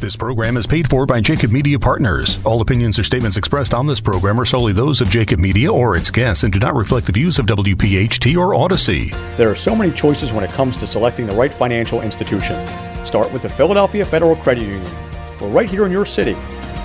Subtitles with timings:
[0.00, 2.38] This program is paid for by Jacob Media Partners.
[2.44, 5.96] All opinions or statements expressed on this program are solely those of Jacob Media or
[5.96, 9.08] its guests and do not reflect the views of WPHT or Odyssey.
[9.36, 12.64] There are so many choices when it comes to selecting the right financial institution.
[13.04, 14.92] Start with the Philadelphia Federal Credit Union.
[15.40, 16.36] We're right here in your city.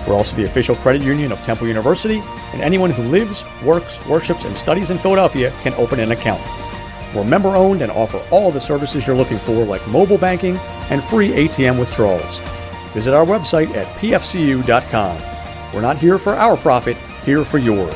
[0.07, 4.43] We're also the official credit union of Temple University, and anyone who lives, works, worships,
[4.43, 6.41] and studies in Philadelphia can open an account.
[7.13, 10.57] We're member owned and offer all the services you're looking for, like mobile banking
[10.89, 12.41] and free ATM withdrawals.
[12.93, 15.17] Visit our website at pfcu.com.
[15.73, 17.95] We're not here for our profit, here for yours.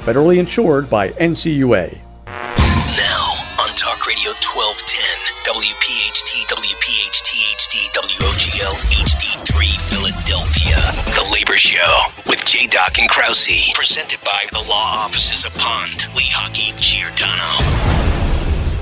[0.00, 1.98] Federally insured by NCUA.
[2.26, 3.28] Now
[3.60, 7.30] on Talk Radio 1210, WPHT, WPHT,
[7.60, 9.52] HD, WOGL, HD3,
[9.92, 10.80] Philadelphia.
[11.12, 12.66] The Labor Show with J.
[12.66, 13.72] Doc and Krause.
[13.74, 18.17] Presented by the law offices of Pond, Lehocky, Giordano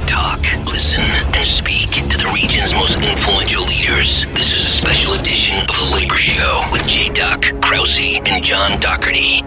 [0.07, 4.25] talk, listen, and speak to the region's most influential leaders.
[4.27, 7.09] This is a special edition of The Labor Show with J.
[7.09, 9.43] Doc, Krause, and John Dougherty.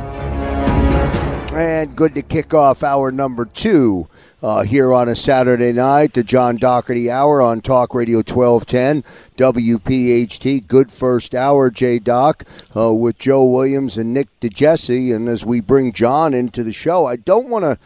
[1.55, 4.07] And good to kick off hour number two
[4.41, 9.03] uh, here on a Saturday night, the John Dougherty Hour on Talk Radio 1210,
[9.37, 10.67] WPHT.
[10.67, 15.13] Good first hour, J Doc, uh, with Joe Williams and Nick DeJesse.
[15.13, 17.79] And as we bring John into the show, I don't want to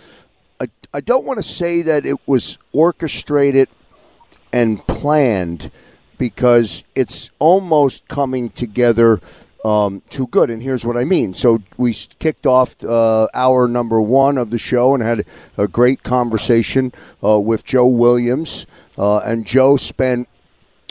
[0.95, 3.67] I, don't want to say that it was orchestrated
[4.52, 5.72] and planned
[6.19, 9.19] because it's almost coming together
[9.66, 10.52] um, too good.
[10.52, 11.33] And here's what I mean.
[11.33, 15.25] So we kicked off uh, hour number one of the show and had
[15.58, 18.67] a great conversation uh, with Joe Williams.
[18.95, 20.30] Uh, and Joe spent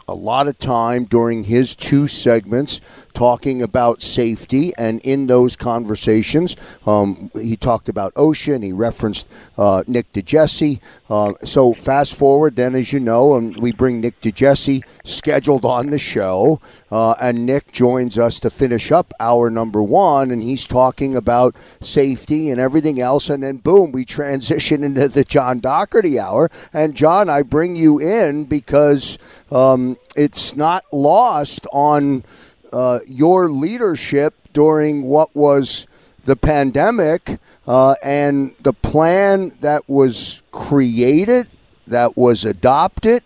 [0.08, 2.80] a lot of time during his two segments
[3.14, 8.62] talking about safety, and in those conversations, um, he talked about OSHA.
[8.62, 10.80] He referenced uh, Nick DeJesse.
[11.08, 15.88] Uh, so fast forward, then as you know, and we bring Nick DeJesse scheduled on
[15.88, 20.66] the show, uh, and Nick joins us to finish up hour number one, and he's
[20.66, 26.18] talking about safety and everything else, and then boom, we transition into the John Doherty
[26.18, 26.50] hour.
[26.72, 29.18] And John, I bring you in because
[29.50, 32.24] um, it's not lost on
[32.72, 35.86] uh, your leadership during what was
[36.24, 41.46] the pandemic uh, and the plan that was created,
[41.86, 43.22] that was adopted,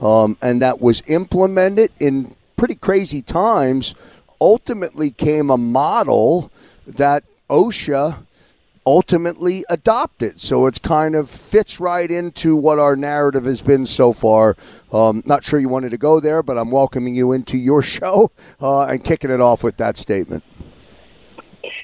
[0.00, 3.94] um, and that was implemented in pretty crazy times
[4.40, 6.50] ultimately came a model
[6.86, 8.18] that OSHA
[8.86, 10.40] ultimately adopt it.
[10.40, 14.56] So it's kind of fits right into what our narrative has been so far.
[14.92, 18.30] Um, not sure you wanted to go there, but I'm welcoming you into your show
[18.60, 20.44] uh, and kicking it off with that statement.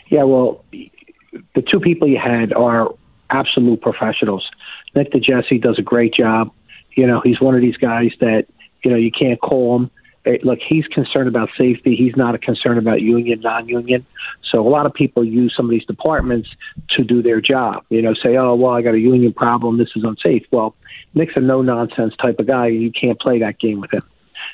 [0.09, 2.95] Yeah, well, the two people you had are
[3.31, 4.49] absolute professionals.
[4.95, 6.53] Nick DeJesse does a great job.
[6.95, 8.47] You know, he's one of these guys that
[8.83, 9.91] you know you can't call him
[10.43, 11.95] look, he's concerned about safety.
[11.95, 14.05] He's not a concern about union, non-union.
[14.51, 16.49] So a lot of people use some of these departments
[16.91, 17.85] to do their job.
[17.89, 19.79] You know, say, oh, well, I got a union problem.
[19.79, 20.45] This is unsafe.
[20.51, 20.75] Well,
[21.15, 22.69] Nick's a no-nonsense type of guy.
[22.69, 24.03] You can't play that game with him.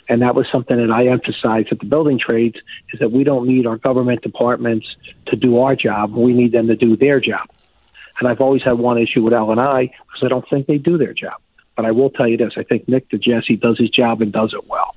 [0.09, 2.57] And that was something that I emphasized at the building trades
[2.93, 4.87] is that we don't need our government departments
[5.27, 6.15] to do our job.
[6.15, 7.49] We need them to do their job.
[8.19, 10.79] And I've always had one issue with L and I because I don't think they
[10.79, 11.41] do their job.
[11.77, 14.53] But I will tell you this: I think Nick DeJesse does his job and does
[14.53, 14.95] it well.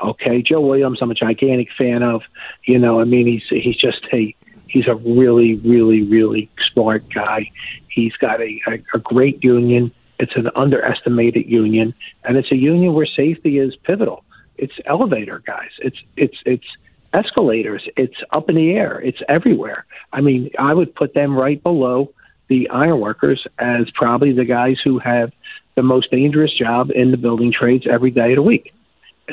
[0.00, 2.22] Okay, Joe Williams, I'm a gigantic fan of.
[2.64, 4.34] You know, I mean, he's he's just a
[4.68, 7.50] he's a really, really, really smart guy.
[7.88, 9.92] He's got a, a, a great union.
[10.18, 14.24] It's an underestimated union, and it's a union where safety is pivotal.
[14.58, 15.70] It's elevator guys.
[15.78, 16.66] It's it's it's
[17.12, 17.88] escalators.
[17.96, 19.00] It's up in the air.
[19.00, 19.86] It's everywhere.
[20.12, 22.12] I mean, I would put them right below
[22.48, 25.32] the ironworkers as probably the guys who have
[25.76, 28.72] the most dangerous job in the building trades every day of the week.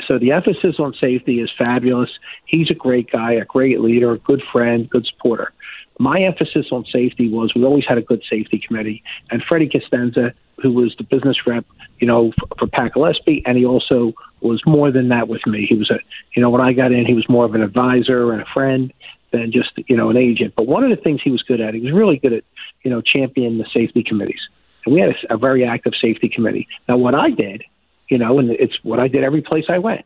[0.06, 2.10] So the emphasis on safety is fabulous.
[2.46, 5.52] He's a great guy, a great leader, a good friend, good supporter.
[5.98, 10.32] My emphasis on safety was we always had a good safety committee, and Freddie Costanza,
[10.60, 11.66] who was the business rep,
[12.00, 15.66] you know, for, Pat Gillespie, and he also was more than that with me.
[15.66, 16.00] He was a,
[16.34, 18.92] you know, when I got in, he was more of an advisor and a friend
[19.32, 20.54] than just, you know, an agent.
[20.56, 22.44] But one of the things he was good at, he was really good at,
[22.82, 24.40] you know, championing the safety committees.
[24.84, 26.68] And we had a, a very active safety committee.
[26.88, 27.62] Now, what I did
[28.12, 30.04] you know, and it's what I did every place I went.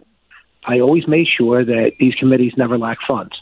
[0.65, 3.35] I always made sure that these committees never lack funds.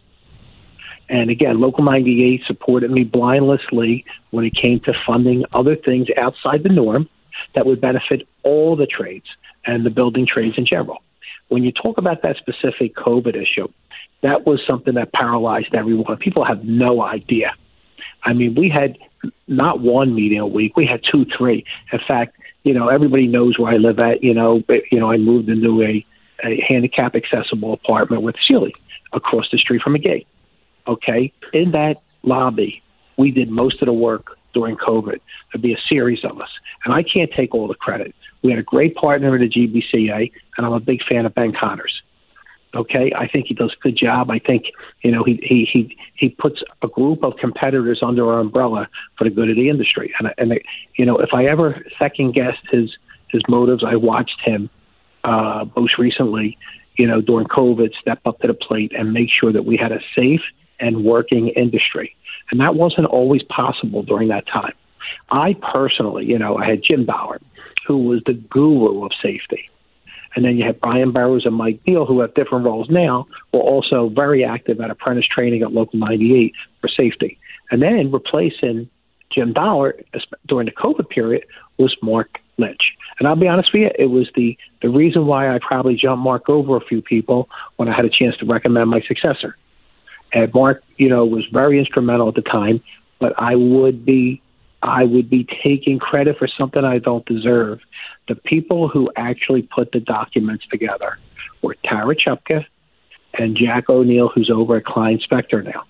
[1.10, 6.62] And again, Local 98 supported me blindlessly when it came to funding other things outside
[6.62, 7.10] the norm
[7.54, 9.26] that would benefit all the trades
[9.66, 11.02] and the building trades in general.
[11.48, 13.68] When you talk about that specific COVID issue,
[14.22, 16.16] that was something that paralyzed everyone.
[16.16, 17.52] People have no idea.
[18.22, 18.96] I mean, we had
[19.46, 21.66] not one meeting a week, we had two, three.
[21.92, 24.24] In fact, you know, everybody knows where I live at.
[24.24, 26.04] You know, but, you know, I moved into a
[26.42, 28.72] a handicap accessible apartment with ceiling
[29.12, 30.26] across the street from a gate.
[30.86, 32.82] Okay, in that lobby,
[33.16, 35.20] we did most of the work during COVID.
[35.52, 36.50] There'd be a series of us,
[36.84, 38.14] and I can't take all the credit.
[38.42, 41.52] We had a great partner at the GBCA, and I'm a big fan of Ben
[41.52, 42.02] Connors.
[42.74, 44.30] Okay, I think he does a good job.
[44.30, 44.64] I think
[45.02, 49.24] you know he he he he puts a group of competitors under our umbrella for
[49.24, 50.12] the good of the industry.
[50.18, 50.60] And and
[50.96, 52.90] you know if I ever second guessed his
[53.30, 54.70] his motives, I watched him
[55.22, 56.58] uh, most recently,
[56.96, 59.92] you know during COVID, step up to the plate and make sure that we had
[59.92, 60.42] a safe
[60.80, 62.16] and working industry.
[62.50, 64.74] And that wasn't always possible during that time.
[65.30, 67.40] I personally, you know, I had Jim Bauer,
[67.86, 69.68] who was the guru of safety.
[70.34, 73.60] And then you have Brian Burrows and Mike Neal, who have different roles now, were
[73.60, 77.38] also very active at apprentice training at Local 98 for safety.
[77.70, 78.90] And then replacing
[79.30, 80.04] Jim Dollard
[80.46, 81.44] during the COVID period
[81.78, 82.92] was Mark Lynch.
[83.18, 86.22] And I'll be honest with you, it was the, the reason why I probably jumped
[86.22, 89.56] Mark over a few people when I had a chance to recommend my successor.
[90.32, 92.82] And Mark, you know, was very instrumental at the time,
[93.20, 94.42] but I would be
[94.84, 97.80] I would be taking credit for something I don't deserve.
[98.28, 101.18] The people who actually put the documents together
[101.62, 102.66] were Tara Chupka
[103.32, 105.84] and Jack O'Neill, who's over at Kline Specter now.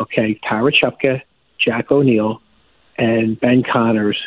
[0.00, 1.20] Okay, Tara Chupka,
[1.58, 2.40] Jack O'Neill,
[2.96, 4.18] and Ben Connors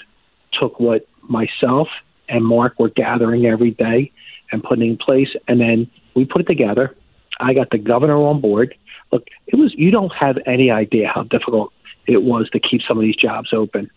[0.54, 1.88] took what myself
[2.30, 4.12] and Mark were gathering every day
[4.52, 6.96] and putting in place, and then we put it together.
[7.40, 8.76] I got the governor on board.
[9.12, 11.74] Look, it was you don't have any idea how difficult
[12.08, 13.90] it was to keep some of these jobs open.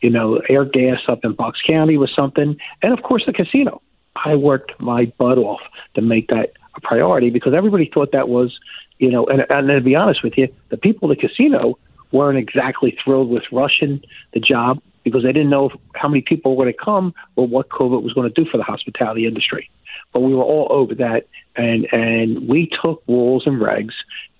[0.00, 3.80] You know, Airgas up in Bucks County was something, and of course the casino.
[4.16, 5.60] I worked my butt off
[5.94, 8.58] to make that a priority because everybody thought that was,
[8.98, 11.78] you know, and, and to be honest with you, the people at the casino
[12.10, 14.02] weren't exactly thrilled with rushing
[14.34, 17.68] the job because they didn't know how many people were going to come or what
[17.70, 19.70] COVID was going to do for the hospitality industry.
[20.12, 21.26] But we were all over that,
[21.56, 23.94] and and we took rules and regs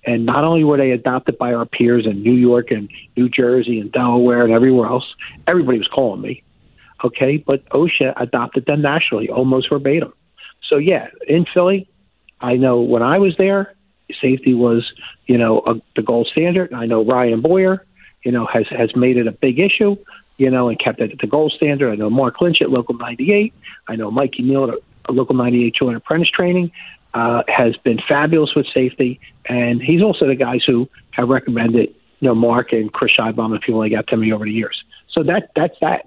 [0.04, 3.78] and not only were they adopted by our peers in New York and New Jersey
[3.78, 5.14] and Delaware and everywhere else,
[5.46, 6.42] everybody was calling me.
[7.04, 10.12] Okay, but OSHA adopted them nationally, almost verbatim.
[10.68, 11.88] So yeah, in Philly,
[12.40, 13.74] I know when I was there,
[14.20, 14.90] safety was,
[15.26, 16.72] you know, a, the gold standard.
[16.72, 17.84] I know Ryan Boyer,
[18.24, 19.96] you know, has has made it a big issue,
[20.36, 21.92] you know, and kept it at the gold standard.
[21.92, 23.52] I know Mark Lynch at Local 98.
[23.88, 26.70] I know Mikey Neal at Local 98 joint apprentice training
[27.14, 32.28] uh, has been fabulous with safety, and he's also the guys who have recommended you
[32.28, 34.82] know Mark and Chris Scheibaum and people like that to me over the years.
[35.10, 36.06] So that that's that.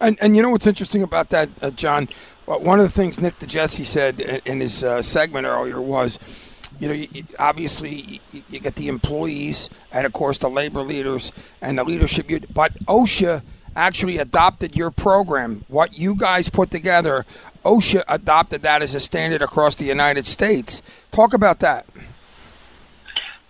[0.00, 2.08] And and you know what's interesting about that, uh, John?
[2.46, 6.18] One of the things Nick DeJesse said in his uh, segment earlier was,
[6.80, 11.78] you know, you, obviously you get the employees and of course the labor leaders and
[11.78, 13.42] the leadership, but OSHA
[13.76, 17.24] actually adopted your program, what you guys put together
[17.64, 20.82] OSHA adopted that as a standard across the United States.
[21.12, 21.86] Talk about that.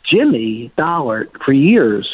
[0.04, 2.12] Jimmy Dollard, for years,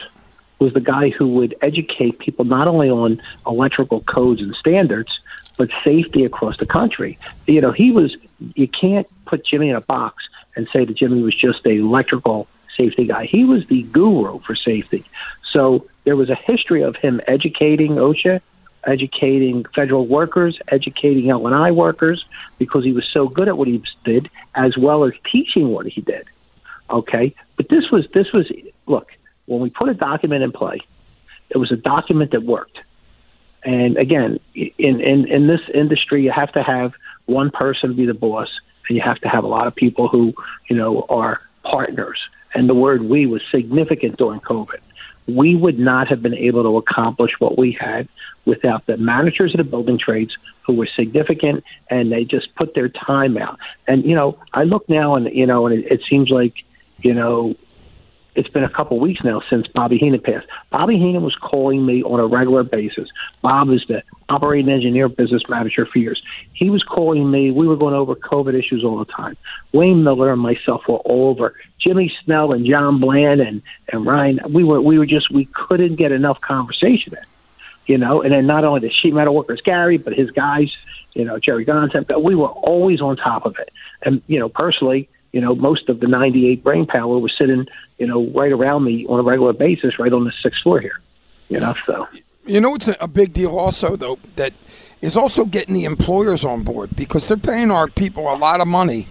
[0.59, 5.11] was the guy who would educate people not only on electrical codes and standards,
[5.57, 7.19] but safety across the country.
[7.47, 8.15] You know, he was,
[8.55, 12.47] you can't put Jimmy in a box and say that Jimmy was just a electrical
[12.77, 13.27] safety guy.
[13.27, 15.05] He was the guru for safety.
[15.53, 18.41] So there was a history of him educating OSHA
[18.87, 22.25] educating federal workers, educating L&I workers,
[22.59, 26.01] because he was so good at what he did, as well as teaching what he
[26.01, 26.27] did.
[26.89, 28.51] Okay, but this was this was
[28.87, 29.11] look
[29.47, 30.79] when we put a document in play,
[31.51, 32.79] it was a document that worked.
[33.65, 36.93] And again, in in in this industry, you have to have
[37.25, 38.49] one person be the boss,
[38.89, 40.33] and you have to have a lot of people who
[40.71, 42.21] you know are partners.
[42.55, 44.81] And the word "we" was significant during COVID
[45.27, 48.09] we would not have been able to accomplish what we had
[48.45, 52.89] without the managers of the building trades who were significant and they just put their
[52.89, 53.59] time out.
[53.87, 56.55] And, you know, I look now and, you know, and it, it seems like,
[56.99, 57.57] you know,
[58.37, 60.47] it's been a couple weeks now since Bobby Heenan passed.
[60.71, 63.09] Bobby Heenan was calling me on a regular basis.
[63.41, 66.23] Bob is the operating engineer, business manager for years.
[66.53, 67.51] He was calling me.
[67.51, 69.37] We were going over COVID issues all the time.
[69.73, 71.55] Wayne Miller and myself were all over.
[71.87, 73.63] Jimmy Snell and John Bland and,
[73.93, 77.25] and Ryan, we were we were just we couldn't get enough conversation in.
[77.87, 80.75] You know, and then not only the sheet metal workers Gary, but his guys,
[81.15, 83.71] you know, Jerry Gonzep, we were always on top of it.
[84.03, 87.67] And, you know, personally, you know, most of the 98 brain power was sitting,
[87.99, 91.01] you know, right around me on a regular basis, right on the sixth floor here,
[91.49, 92.09] you know, so.
[92.45, 94.53] You know, it's a big deal also, though, that
[95.01, 98.67] is also getting the employers on board because they're paying our people a lot of
[98.67, 99.07] money,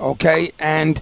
[0.00, 0.52] okay?
[0.60, 1.00] And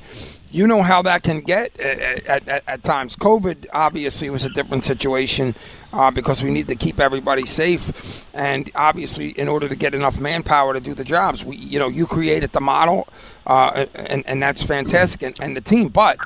[0.51, 3.17] you know how that can get at, at, at times.
[3.17, 5.55] COVID obviously was a different situation
[5.93, 10.21] uh, because we need to keep everybody safe, and obviously, in order to get enough
[10.21, 13.09] manpower to do the jobs, we you know you created the model,
[13.47, 16.19] uh, and and that's fantastic, and, and the team, but.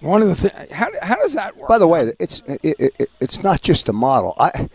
[0.00, 1.66] One of the things, how, how does that work?
[1.66, 4.34] By the way, it's it, it, it's not just a model.
[4.38, 4.68] I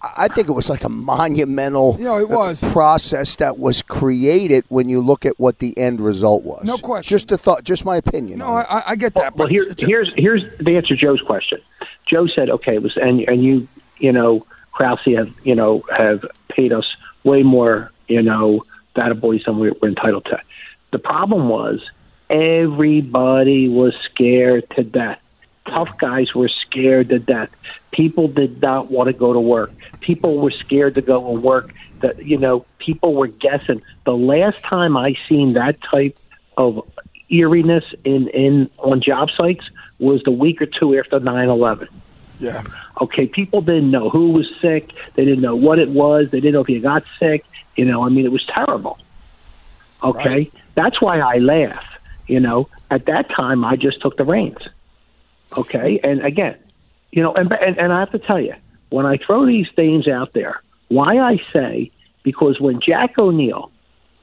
[0.00, 2.62] I think it was like a monumental you know, it was.
[2.72, 6.64] process that was created when you look at what the end result was.
[6.64, 7.14] No question.
[7.14, 8.38] Just a thought, just my opinion.
[8.38, 9.36] No, I, I, get that.
[9.36, 11.60] Well, well here, here's here's the answer to Joe's question.
[12.06, 13.66] Joe said, "Okay, it was and and you
[13.98, 16.86] you know Krause have you know have paid us
[17.24, 20.40] way more you know that boys than we we're entitled to."
[20.92, 21.80] The problem was
[22.30, 25.20] everybody was scared to death
[25.68, 27.50] tough guys were scared to death.
[27.92, 29.72] People did not want to go to work.
[30.00, 31.72] People were scared to go to work.
[32.00, 33.82] That you know, people were guessing.
[34.04, 36.18] The last time I seen that type
[36.56, 36.88] of
[37.30, 41.88] eeriness in in on job sites was the week or two after nine eleven.
[42.38, 42.62] Yeah.
[43.00, 44.90] Okay, people didn't know who was sick.
[45.14, 46.30] They didn't know what it was.
[46.30, 47.44] They didn't know if you got sick.
[47.76, 48.98] You know, I mean, it was terrible.
[50.02, 50.54] Okay, right.
[50.74, 51.84] that's why I laugh.
[52.26, 54.58] You know, at that time, I just took the reins.
[55.56, 56.56] Okay, and again,
[57.10, 58.54] you know, and, and and I have to tell you,
[58.90, 61.90] when I throw these things out there, why I say
[62.22, 63.70] because when Jack O'Neill,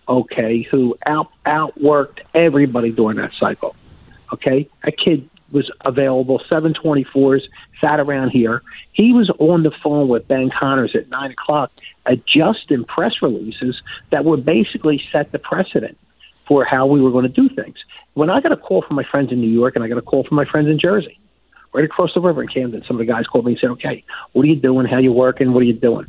[0.07, 3.75] okay, who out outworked everybody during that cycle,
[4.31, 7.41] okay, a kid was available, 724s,
[7.79, 8.61] sat around here.
[8.91, 11.71] He was on the phone with Ben Connors at 9 o'clock,
[12.05, 15.97] adjusting press releases that would basically set the precedent
[16.47, 17.77] for how we were going to do things.
[18.13, 20.01] When I got a call from my friends in New York and I got a
[20.01, 21.19] call from my friends in Jersey,
[21.73, 24.03] right across the river in Camden, some of the guys called me and said, "Okay,
[24.33, 24.85] what are you doing?
[24.85, 25.53] How you working?
[25.53, 26.05] What are you doing?"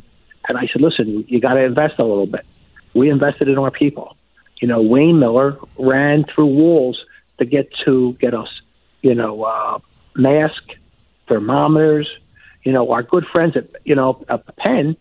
[0.47, 2.45] And I said, "Listen, you got to invest a little bit."
[2.93, 4.15] We invested in our people.
[4.61, 7.03] You know, Wayne Miller ran through walls
[7.37, 8.49] to get to get us,
[9.01, 9.79] you know, uh,
[10.15, 10.63] mask,
[11.27, 12.07] thermometers.
[12.63, 14.95] You know, our good friends at you know at Penn,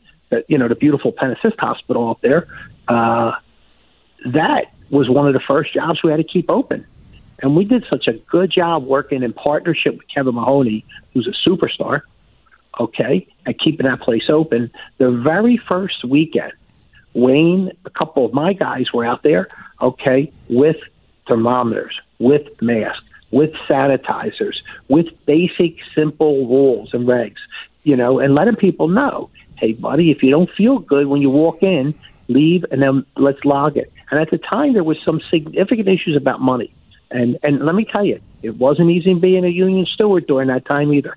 [0.48, 2.48] you know the beautiful Penn Assist Hospital up there.
[2.88, 3.32] Uh,
[4.26, 6.86] that was one of the first jobs we had to keep open
[7.42, 11.48] and we did such a good job working in partnership with Kevin Mahoney, who's a
[11.48, 12.02] superstar,
[12.80, 14.70] okay, at keeping that place open.
[14.98, 16.52] The very first weekend,
[17.14, 19.48] Wayne, a couple of my guys were out there,
[19.82, 20.76] okay, with
[21.28, 24.56] thermometers, with masks, with sanitizers,
[24.88, 27.36] with basic, simple rules and regs,
[27.82, 31.30] you know, and letting people know, hey, buddy, if you don't feel good when you
[31.30, 31.94] walk in,
[32.28, 33.92] leave and then let's log it.
[34.10, 36.72] And at the time, there was some significant issues about money.
[37.10, 40.64] And and let me tell you, it wasn't easy being a union steward during that
[40.64, 41.16] time either.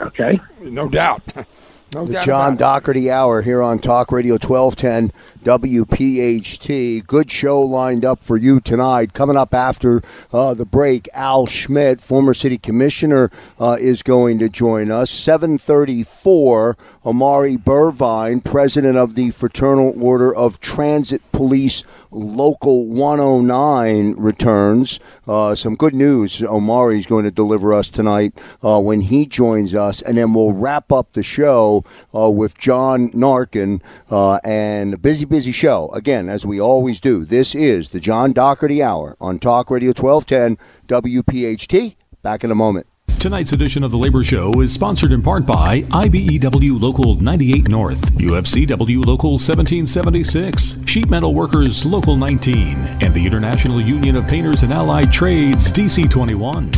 [0.00, 1.22] Okay, no doubt.
[1.94, 5.12] No the John Dougherty Hour here on Talk Radio 1210
[5.44, 7.06] WPHT.
[7.06, 9.12] Good show lined up for you tonight.
[9.12, 14.48] Coming up after uh, the break, Al Schmidt, former city commissioner, uh, is going to
[14.48, 15.08] join us.
[15.08, 25.00] 734, Amari Bervine, president of the Fraternal Order of Transit Police Local 109 returns.
[25.28, 28.32] Uh, some good news Omari is going to deliver us tonight
[28.62, 31.84] uh, when he joins us, and then we'll wrap up the show
[32.14, 35.90] uh, with John Narkin uh, and a busy, busy show.
[35.90, 40.56] Again, as we always do, this is the John Dougherty Hour on Talk Radio 1210
[40.88, 41.96] WPHT.
[42.22, 42.86] Back in a moment.
[43.24, 47.98] Tonight's edition of The Labor Show is sponsored in part by IBEW Local 98 North,
[48.16, 54.74] UFCW Local 1776, Sheet Metal Workers Local 19, and the International Union of Painters and
[54.74, 56.70] Allied Trades DC 21.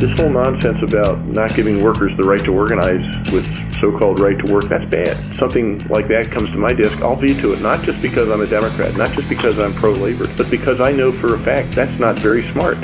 [0.00, 3.44] This whole nonsense about not giving workers the right to organize with
[3.78, 5.18] so-called right to work, that's bad.
[5.38, 8.46] Something like that comes to my desk, I'll veto it, not just because I'm a
[8.46, 12.18] Democrat, not just because I'm pro-labor, but because I know for a fact that's not
[12.18, 12.78] very smart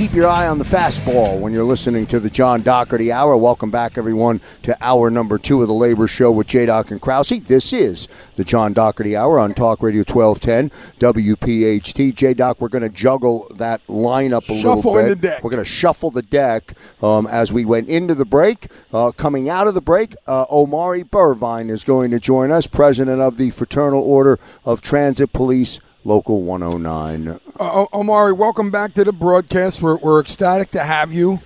[0.00, 3.36] keep your eye on the fastball when you're listening to the John Dougherty Hour.
[3.36, 6.64] Welcome back, everyone, to hour number two of the Labor Show with J.
[6.64, 7.38] Doc and Krause.
[7.44, 12.14] This is the John Dougherty Hour on Talk Radio 1210 WPHT.
[12.14, 12.32] J.
[12.32, 15.44] Doc, we're going to juggle that lineup a shuffle little bit.
[15.44, 18.68] We're going to shuffle the deck um, as we went into the break.
[18.94, 23.20] Uh, coming out of the break, uh, Omari Bervine is going to join us, president
[23.20, 27.38] of the Fraternal Order of Transit Police Local 109.
[27.58, 29.82] Uh, Omari, welcome back to the broadcast.
[29.82, 31.40] We're, we're ecstatic to have you.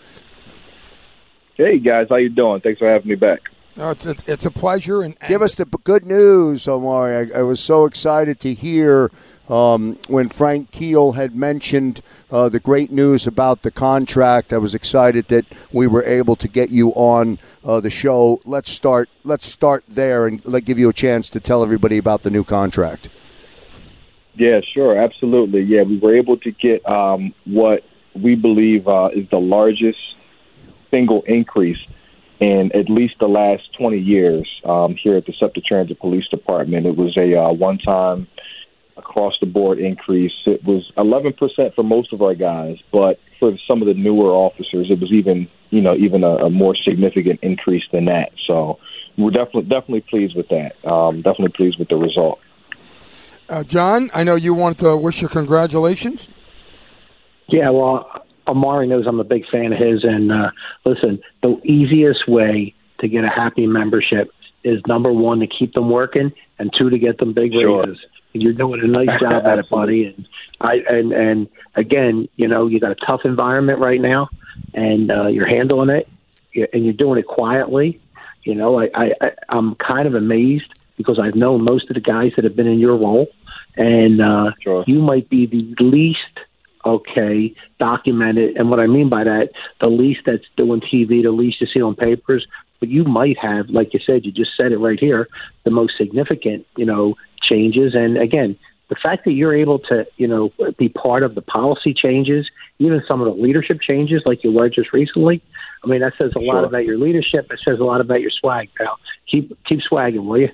[1.56, 2.60] Hey guys, how you doing?
[2.60, 3.40] Thanks for having me back.
[3.76, 5.02] No, it's, it's, it's a pleasure.
[5.02, 7.32] And, and give us the good news, Omari.
[7.32, 9.10] I, I was so excited to hear
[9.48, 14.52] um, when Frank Keel had mentioned uh, the great news about the contract.
[14.52, 18.40] I was excited that we were able to get you on uh, the show.
[18.44, 19.08] Let's start.
[19.24, 22.44] Let's start there and let give you a chance to tell everybody about the new
[22.44, 23.08] contract.
[24.36, 25.62] Yeah, sure, absolutely.
[25.62, 29.98] Yeah, we were able to get um, what we believe uh, is the largest
[30.90, 31.78] single increase
[32.40, 36.86] in at least the last 20 years um, here at the SEPTA Transit Police Department.
[36.86, 38.26] It was a uh, one time
[38.96, 40.32] across the board increase.
[40.46, 44.88] It was 11% for most of our guys, but for some of the newer officers,
[44.90, 48.30] it was even, you know, even a, a more significant increase than that.
[48.46, 48.78] So
[49.16, 50.72] we're definitely definitely pleased with that.
[50.88, 52.38] Um, definitely pleased with the result.
[53.48, 56.28] Uh, John, I know you want to wish your congratulations.
[57.48, 60.50] Yeah, well, Amari knows I'm a big fan of his, and uh,
[60.84, 64.30] listen, the easiest way to get a happy membership
[64.62, 67.82] is number one to keep them working, and two to get them big Sure.
[67.86, 67.98] raises.
[68.32, 70.06] You're doing a nice job at it, buddy.
[70.06, 70.26] And
[70.60, 74.28] I and and again, you know, you got a tough environment right now,
[74.72, 76.08] and uh, you're handling it,
[76.72, 78.00] and you're doing it quietly.
[78.42, 82.00] You know, I, I I- I'm kind of amazed because I've known most of the
[82.00, 83.26] guys that have been in your role,
[83.76, 84.84] and uh, Sure.
[84.86, 86.18] you might be the least
[86.86, 88.56] okay documented.
[88.56, 91.80] And what I mean by that, the least that's doing TV, the least you see
[91.80, 92.46] on papers.
[92.80, 95.28] But you might have, like you said, you just said it right here,
[95.64, 97.94] the most significant, you know, changes.
[97.94, 98.58] And again,
[98.90, 102.46] the fact that you're able to, you know, be part of the policy changes,
[102.78, 105.42] even some of the leadership changes, like you were just recently.
[105.82, 107.46] I mean, that says a lot about your leadership.
[107.50, 108.98] It says a lot about your swag, pal.
[109.30, 110.48] Keep keep swagging, will you?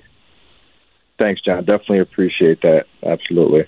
[1.21, 1.65] Thanks, John.
[1.65, 2.85] Definitely appreciate that.
[3.05, 3.65] Absolutely.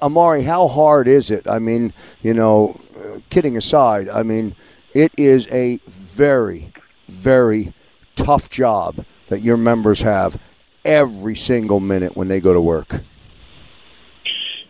[0.00, 1.48] Amari, how hard is it?
[1.48, 1.92] I mean,
[2.22, 2.80] you know,
[3.28, 4.54] kidding aside, I mean,
[4.94, 6.72] it is a very,
[7.08, 7.74] very
[8.14, 10.38] tough job that your members have
[10.84, 13.00] every single minute when they go to work.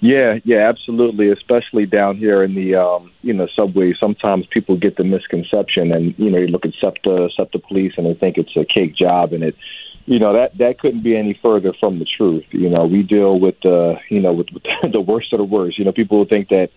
[0.01, 1.31] Yeah, yeah, absolutely.
[1.31, 6.15] Especially down here in the um, you know subway, sometimes people get the misconception, and
[6.17, 9.33] you know you look at SEPTA, SEPTA Police, and they think it's a cake job,
[9.33, 9.57] and it,
[10.07, 12.45] you know that that couldn't be any further from the truth.
[12.51, 15.79] You know, we deal with uh, you know with, with the worst of the worst.
[15.79, 16.71] You know, people who think that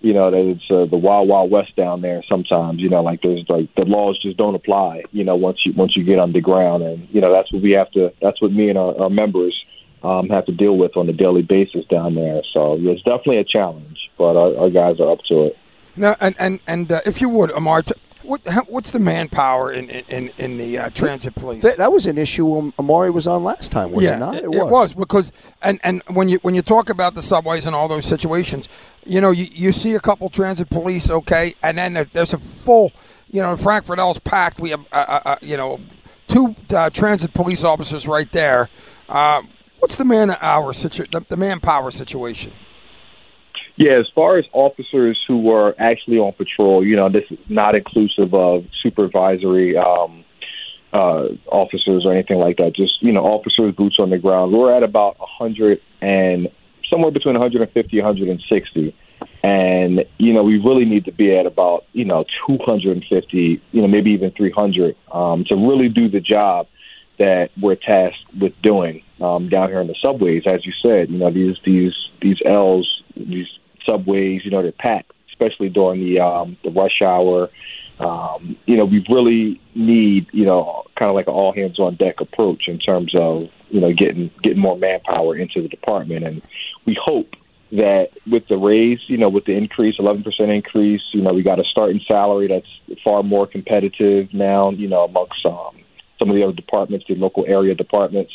[0.00, 2.22] you know that it's uh, the wild wild west down there.
[2.28, 5.04] Sometimes you know like there's like the laws just don't apply.
[5.12, 7.90] You know once you once you get underground, and you know that's what we have
[7.92, 8.12] to.
[8.20, 9.54] That's what me and our, our members
[10.02, 12.42] um, have to deal with on a daily basis down there.
[12.52, 15.58] So yeah, it's definitely a challenge, but our, our guys are up to it.
[15.94, 19.72] Now, and and and uh, if you would, Amar, t- what how, what's the manpower
[19.72, 21.62] in in in the uh, transit police?
[21.62, 24.34] That, that was an issue when Amari was on last time, was yeah, it not?
[24.36, 27.74] It, it was because and and when you when you talk about the subways and
[27.74, 28.68] all those situations,
[29.04, 32.92] you know, you, you see a couple transit police, okay, and then there's a full,
[33.30, 34.60] you know, Frankford L's packed.
[34.60, 35.80] We have, uh, uh, uh, you know,
[36.28, 38.68] two uh, transit police officers right there.
[39.08, 39.42] Uh,
[39.80, 42.52] what's the man hour situ- the, the manpower situation?
[43.76, 47.74] Yeah, as far as officers who are actually on patrol, you know, this is not
[47.74, 50.24] inclusive of supervisory um,
[50.92, 52.74] uh, officers or anything like that.
[52.74, 54.52] Just you know, officers, boots on the ground.
[54.52, 56.48] We're at about 100 and
[56.90, 58.94] somewhere between 150, 160,
[59.42, 63.88] and you know, we really need to be at about you know 250, you know,
[63.88, 66.66] maybe even 300 um, to really do the job
[67.18, 70.42] that we're tasked with doing um, down here in the subways.
[70.46, 73.48] As you said, you know, these these these L's, these
[73.84, 77.50] subways, you know, they're packed, especially during the um, the rush hour.
[77.98, 81.94] Um, you know, we really need, you know, kind of like an all hands on
[81.94, 86.42] deck approach in terms of, you know, getting getting more manpower into the department, and
[86.84, 87.36] we hope
[87.72, 91.58] that with the raise, you know, with the increase, 11% increase, you know, we got
[91.58, 95.74] a starting salary that's far more competitive now, you know, amongst um,
[96.18, 98.32] some of the other departments, the local area departments.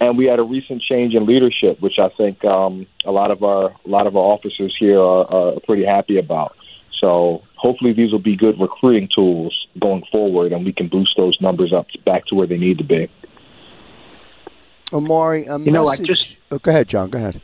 [0.00, 3.42] And we had a recent change in leadership, which I think um, a lot of
[3.42, 6.56] our a lot of our officers here are, are pretty happy about.
[7.00, 11.36] So hopefully these will be good recruiting tools going forward, and we can boost those
[11.40, 13.08] numbers up back to where they need to be.
[14.92, 17.10] Amari, a You know, I just- Oh, go ahead, John.
[17.10, 17.40] Go ahead.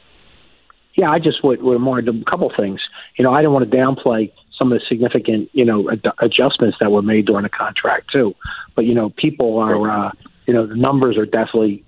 [0.94, 2.80] Yeah, I just would, would more a couple things.
[3.16, 6.76] You know, I don't want to downplay some of the significant, you know, ad- adjustments
[6.80, 8.34] that were made during the contract too.
[8.74, 10.12] But you know, people are, uh,
[10.46, 11.82] you know, the numbers are definitely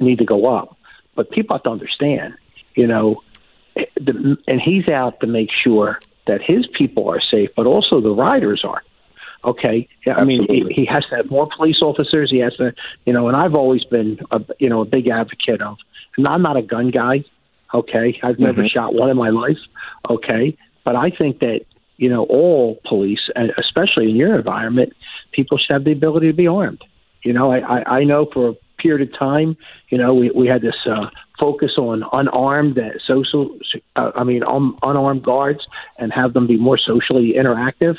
[0.00, 0.76] need to go up.
[1.14, 2.34] But people have to understand,
[2.74, 3.22] you know,
[3.74, 8.14] the, and he's out to make sure that his people are safe, but also the
[8.14, 8.80] riders are.
[9.44, 12.30] Okay, yeah, I mean, he, he has to have more police officers.
[12.30, 12.72] He has to,
[13.04, 15.78] you know, and I've always been, a, you know, a big advocate of.
[16.16, 17.24] And I'm not a gun guy.
[17.74, 18.68] Okay, I've never mm-hmm.
[18.68, 19.58] shot one in my life.
[20.08, 21.62] Okay, but I think that
[21.96, 24.92] you know all police, and especially in your environment,
[25.32, 26.84] people should have the ability to be armed.
[27.22, 29.56] You know, I, I, I know for period of time,
[29.88, 31.06] you know, we, we had this uh,
[31.38, 33.56] focus on unarmed, uh, social,
[33.96, 35.60] uh, I mean, um, unarmed guards,
[35.98, 37.96] and have them be more socially interactive.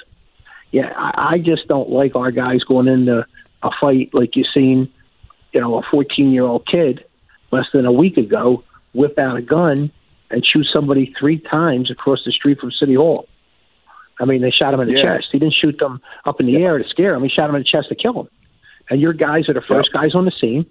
[0.72, 3.26] Yeah, I, I just don't like our guys going into
[3.64, 4.92] a fight like you've seen,
[5.54, 7.06] you know, a 14 year old kid
[7.52, 9.92] less than a week ago whip out a gun
[10.32, 13.28] and shoot somebody three times across the street from City Hall.
[14.20, 15.18] I mean, they shot him in the Yeah.
[15.18, 15.30] chest.
[15.32, 17.24] He didn't shoot them up in the air to scare him.
[17.24, 18.28] He shot him in the chest to kill him.
[18.90, 20.66] And your guys are the first guys on the scene.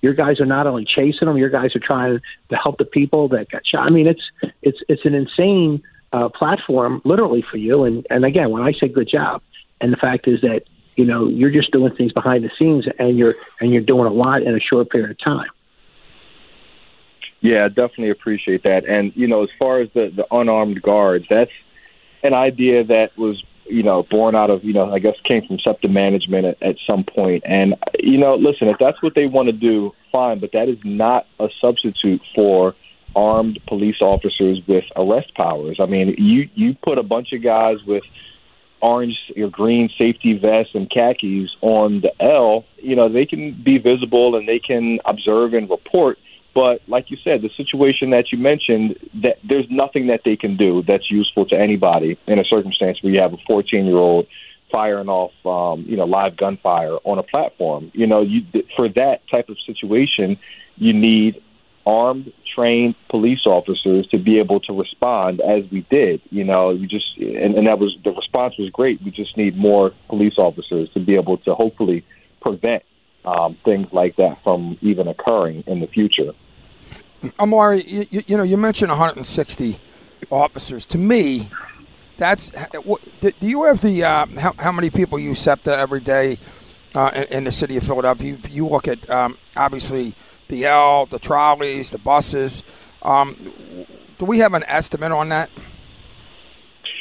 [0.00, 2.20] Your guys are not only chasing them, your guys are trying
[2.50, 3.86] to help the people that got shot.
[3.86, 4.22] I mean, it's
[4.60, 7.84] it's it's an insane uh, platform, literally for you.
[7.84, 9.42] And and again, when I say good job,
[9.80, 10.64] and the fact is that
[10.96, 14.12] you know you're just doing things behind the scenes, and you're and you're doing a
[14.12, 15.48] lot in a short period of time.
[17.40, 18.84] Yeah, definitely appreciate that.
[18.86, 21.50] And you know, as far as the the unarmed guards, that's
[22.24, 25.58] an idea that was you know born out of you know I guess came from
[25.58, 27.42] SEPTA management at, at some point.
[27.46, 30.40] And you know, listen, if that's what they want to do, fine.
[30.40, 32.74] But that is not a substitute for
[33.14, 35.78] armed police officers with arrest powers.
[35.80, 38.02] I mean, you you put a bunch of guys with
[38.82, 43.78] orange or green safety vests and khakis on the L, you know, they can be
[43.78, 46.18] visible and they can observe and report.
[46.54, 50.56] But like you said, the situation that you mentioned, that there's nothing that they can
[50.56, 54.26] do that's useful to anybody in a circumstance where you have a 14 year old
[54.70, 57.90] firing off, um, you know, live gunfire on a platform.
[57.94, 58.42] You know, you
[58.76, 60.38] for that type of situation,
[60.76, 61.42] you need
[61.86, 66.20] armed, trained police officers to be able to respond as we did.
[66.30, 69.02] You know, we just and, and that was the response was great.
[69.02, 72.04] We just need more police officers to be able to hopefully
[72.40, 72.82] prevent
[73.24, 76.32] um, things like that from even occurring in the future.
[77.38, 79.78] Amari, you, you, you know, you mentioned 160
[80.30, 80.84] officers.
[80.86, 81.48] To me,
[82.18, 82.50] that's
[83.20, 86.38] do you have the uh, how, how many people use SEPTA every day
[86.94, 88.32] uh, in, in the city of Philadelphia?
[88.32, 90.14] You, you look at um, obviously
[90.48, 92.62] the L, the trolleys, the buses.
[93.02, 93.54] Um,
[94.18, 95.50] do we have an estimate on that?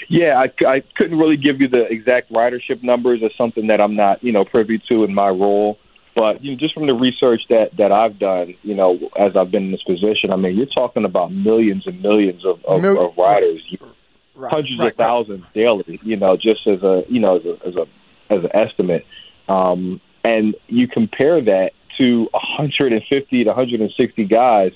[0.09, 3.21] Yeah, I, I couldn't really give you the exact ridership numbers.
[3.23, 5.77] or something that I'm not, you know, privy to in my role.
[6.15, 9.51] But you know, just from the research that that I've done, you know, as I've
[9.51, 13.05] been in this position, I mean, you're talking about millions and millions of, of, Mil-
[13.05, 13.61] of riders,
[14.33, 15.99] Right, hundreds right, of thousands daily.
[16.03, 17.87] You know, just as a you know as a as a
[18.33, 19.05] as an estimate.
[19.47, 24.71] Um, and you compare that to 150 to 160 guys,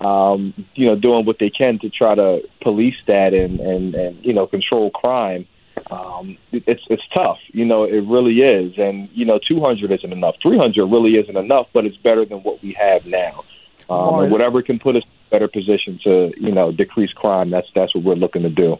[0.00, 4.24] um, you know, doing what they can to try to police that and and and
[4.24, 5.46] you know control crime.
[5.90, 10.36] Um, it's it's tough, you know, it really is, and you know, 200 isn't enough.
[10.42, 13.44] 300 really isn't enough, but it's better than what we have now.
[13.90, 17.50] Um, and whatever can put us in a better position to you know decrease crime,
[17.50, 18.78] that's that's what we're looking to do.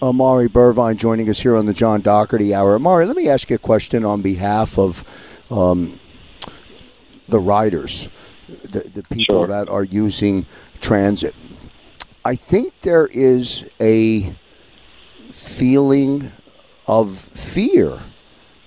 [0.00, 2.76] Amari Bervine joining us here on the John Dougherty Hour.
[2.76, 5.02] Amari, let me ask you a question on behalf of
[5.50, 5.98] um,
[7.28, 8.08] the riders,
[8.48, 9.46] the, the people Sure.
[9.48, 10.46] that are using
[10.80, 11.34] transit.
[12.24, 14.36] I think there is a
[15.48, 16.30] feeling
[16.86, 18.00] of fear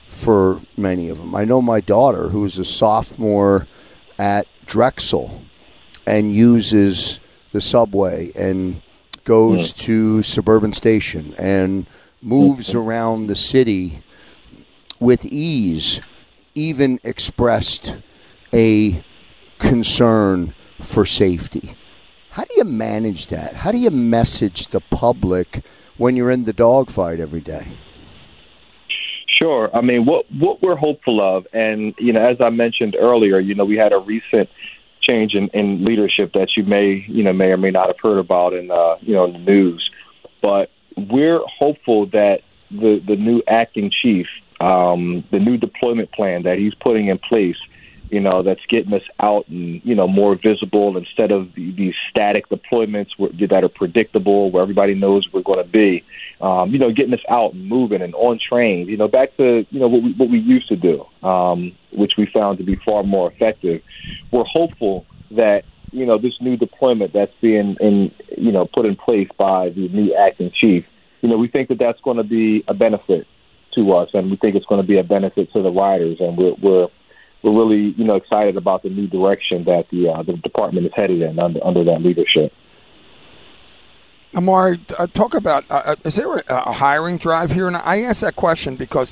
[0.09, 1.35] for many of them.
[1.35, 3.67] I know my daughter, who's a sophomore
[4.19, 5.41] at Drexel
[6.05, 7.19] and uses
[7.51, 8.81] the subway and
[9.23, 9.77] goes hmm.
[9.77, 11.85] to suburban station and
[12.21, 12.77] moves hmm.
[12.77, 14.03] around the city
[14.99, 16.01] with ease,
[16.55, 17.97] even expressed
[18.53, 19.03] a
[19.59, 21.75] concern for safety.
[22.31, 23.55] How do you manage that?
[23.55, 25.65] How do you message the public
[26.01, 27.77] when you're in the dogfight every day?
[29.27, 29.69] Sure.
[29.75, 33.53] I mean, what what we're hopeful of, and you know, as I mentioned earlier, you
[33.53, 34.49] know, we had a recent
[35.01, 38.17] change in, in leadership that you may you know may or may not have heard
[38.17, 39.91] about in uh, you know in the news,
[40.41, 44.27] but we're hopeful that the the new acting chief,
[44.59, 47.57] um, the new deployment plan that he's putting in place,
[48.11, 51.93] you know, that's getting us out and you know more visible instead of the, these
[52.09, 53.07] static deployments
[53.49, 56.03] that are predictable, where everybody knows we're going to be.
[56.41, 58.89] Um, you know, getting us out and moving and on trains.
[58.89, 62.13] You know, back to you know what we what we used to do, um, which
[62.17, 63.81] we found to be far more effective.
[64.31, 68.97] We're hopeful that you know this new deployment that's being in you know put in
[68.97, 70.83] place by the new acting chief.
[71.21, 73.25] You know, we think that that's going to be a benefit
[73.75, 76.37] to us, and we think it's going to be a benefit to the riders, and
[76.37, 76.87] we're we're
[77.43, 80.91] we're really you know excited about the new direction that the uh, the department is
[80.95, 82.53] headed in under under that leadership.
[84.33, 87.67] Amari, uh, talk about uh, uh, is there a, a hiring drive here?
[87.67, 89.11] And I ask that question because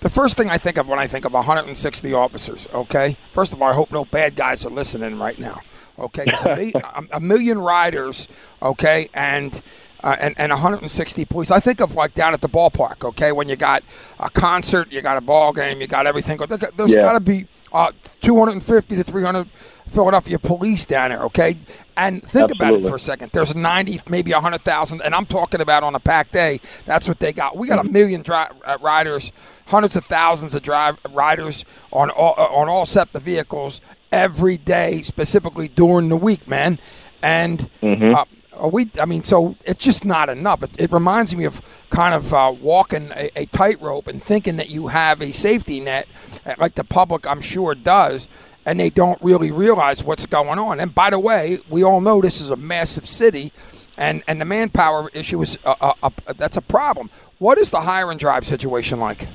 [0.00, 3.16] the first thing I think of when I think of 160 officers, okay?
[3.30, 5.60] First of all, I hope no bad guys are listening right now,
[5.98, 6.24] okay?
[6.74, 8.28] a, a, million riders,
[8.62, 9.60] okay, and.
[10.02, 11.50] Uh, and, and 160 police.
[11.50, 13.82] I think of like down at the ballpark, okay, when you got
[14.20, 16.36] a concert, you got a ball game, you got everything.
[16.36, 17.00] There- There's Yeah.
[17.00, 17.90] got to be uh,
[18.22, 19.48] 250 to 300
[19.88, 21.56] Philadelphia police down there, okay?
[21.96, 23.32] And think about it for a second.
[23.32, 26.60] There's 90, maybe 100,000, and I'm talking about on a packed day.
[26.86, 27.56] That's what they got.
[27.56, 29.32] We got a million dri- uh, riders,
[29.66, 35.02] hundreds of thousands of drive riders on all uh, on all SEPTA vehicles every day,
[35.02, 36.78] specifically during the week, man.
[37.22, 37.68] And
[38.14, 38.24] uh,
[38.56, 38.90] are we?
[39.00, 40.62] I mean, so it's just not enough.
[40.62, 44.70] It, it reminds me of kind of uh, walking a, a tightrope and thinking that
[44.70, 46.08] you have a safety net,
[46.46, 48.28] uh, like the public, I'm sure, does,
[48.66, 50.80] and they don't really realize what's going on.
[50.80, 53.52] And by the way, we all know this is a massive city,
[53.96, 57.10] and and the manpower issue is a, a, a, that's a problem.
[57.38, 59.28] What is the hire and drive situation like?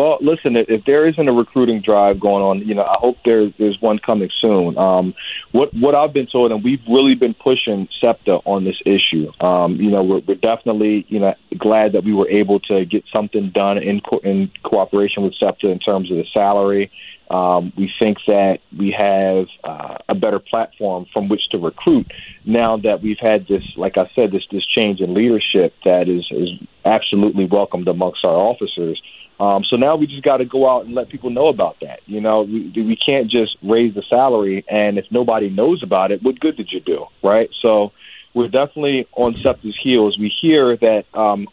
[0.00, 3.52] Well, listen, if there isn't a recruiting drive going on, you know, I hope there's
[3.58, 4.78] there's one coming soon.
[4.78, 5.12] Um,
[5.52, 9.30] what what I've been told, and we've really been pushing SEPTA on this issue.
[9.44, 13.04] Um, you know, we're, we're definitely you know glad that we were able to get
[13.12, 16.90] something done in co- in cooperation with SEPTA in terms of the salary.
[17.30, 22.10] Um, we think that we have uh, a better platform from which to recruit
[22.46, 26.26] now that we've had this, like I said, this this change in leadership that is
[26.30, 26.48] is
[26.86, 29.00] absolutely welcomed amongst our officers.
[29.40, 32.00] Um, so now we just got to go out and let people know about that.
[32.04, 36.22] You know, we, we can't just raise the salary, and if nobody knows about it,
[36.22, 37.48] what good did you do, right?
[37.62, 37.92] So
[38.34, 40.18] we're definitely on SEPTA's heels.
[40.18, 41.48] We hear that um,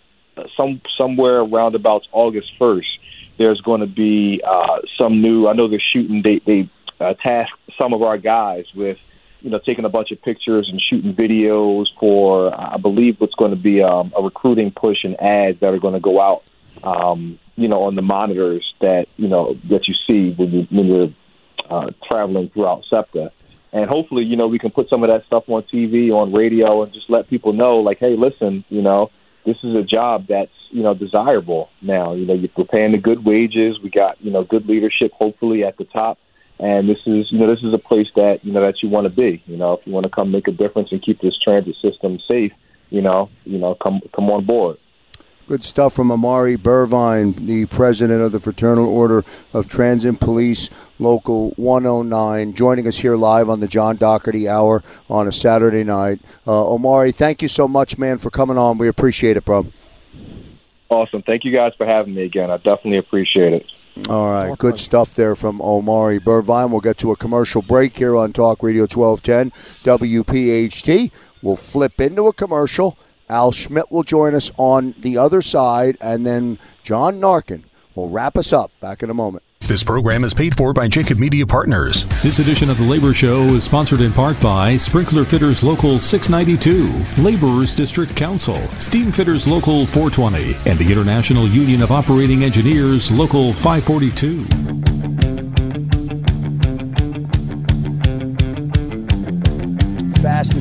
[0.57, 2.89] some somewhere around about August first,
[3.37, 5.47] there's going to be uh, some new.
[5.47, 6.21] I know they're shooting.
[6.21, 6.69] They they
[6.99, 7.13] uh,
[7.77, 8.97] some of our guys with
[9.41, 13.51] you know, taking a bunch of pictures and shooting videos for, I believe, what's going
[13.51, 16.43] to be um, a recruiting push and ads that are going to go out
[16.83, 20.85] um, you know, on the monitors that you know that you see when you when
[20.85, 21.09] you're
[21.69, 23.31] uh, traveling throughout SEPTA.
[23.73, 26.83] And hopefully, you know, we can put some of that stuff on TV, on radio,
[26.83, 29.11] and just let people know, like, hey, listen, you know,
[29.45, 32.13] this is a job that's you know desirable now.
[32.13, 33.79] You know, you're paying the good wages.
[33.81, 36.19] We got you know good leadership, hopefully at the top.
[36.59, 39.05] And this is, you know, this is a place that you know that you want
[39.05, 39.43] to be.
[39.45, 42.19] You know, if you want to come make a difference and keep this transit system
[42.27, 42.51] safe,
[42.89, 44.77] you know, you know, come come on board.
[45.47, 51.51] Good stuff from Amari Bervine, the president of the Fraternal Order of Transit Police, Local
[51.51, 56.19] 109, joining us here live on the John Dougherty Hour on a Saturday night.
[56.45, 58.77] Uh, Omari, thank you so much, man, for coming on.
[58.77, 59.67] We appreciate it, bro.
[60.89, 61.21] Awesome.
[61.21, 62.51] Thank you guys for having me again.
[62.51, 63.65] I definitely appreciate it.
[64.09, 66.71] All right, good stuff there from Omari Bervine.
[66.71, 69.53] We'll get to a commercial break here on Talk Radio 1210
[69.85, 71.09] WPHT.
[71.41, 72.97] We'll flip into a commercial
[73.29, 77.63] Al Schmidt will join us on the other side, and then John Narkin
[77.95, 78.71] will wrap us up.
[78.79, 79.43] Back in a moment.
[79.61, 82.05] This program is paid for by Jacob Media Partners.
[82.23, 87.21] This edition of The Labor Show is sponsored in part by Sprinkler Fitters Local 692,
[87.21, 93.51] Laborers District Council, Steam Fitters Local 420, and the International Union of Operating Engineers Local
[93.51, 94.76] 542.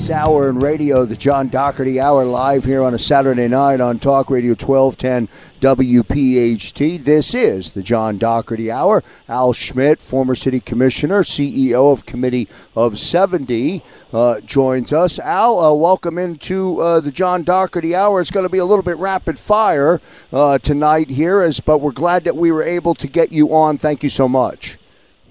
[0.06, 3.98] Fastest hour in radio, the John Dougherty Hour, live here on a Saturday night on
[3.98, 5.28] Talk Radio 1210
[5.60, 7.02] WPHT.
[7.02, 9.02] This is the John Dougherty Hour.
[9.28, 15.18] Al Schmidt, former city commissioner, CEO of Committee of 70, uh, joins us.
[15.18, 18.20] Al, uh, welcome into uh, the John Dougherty Hour.
[18.20, 20.00] It's going to be a little bit rapid fire
[20.32, 23.76] uh, tonight here, as, but we're glad that we were able to get you on.
[23.76, 24.78] Thank you so much.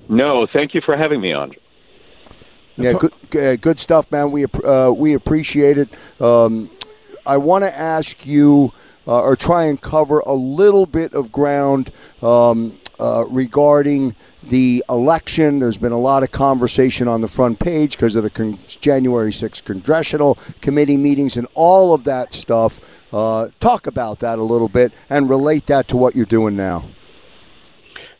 [0.09, 1.53] No, thank you for having me on.
[2.77, 2.93] Yeah,
[3.29, 4.31] good, good stuff, man.
[4.31, 5.89] We uh, we appreciate it.
[6.21, 6.69] Um,
[7.25, 8.73] I want to ask you,
[9.07, 15.59] uh, or try and cover a little bit of ground um, uh, regarding the election.
[15.59, 19.31] There's been a lot of conversation on the front page because of the con- January
[19.31, 22.79] 6th congressional committee meetings and all of that stuff.
[23.11, 26.87] Uh, talk about that a little bit and relate that to what you're doing now.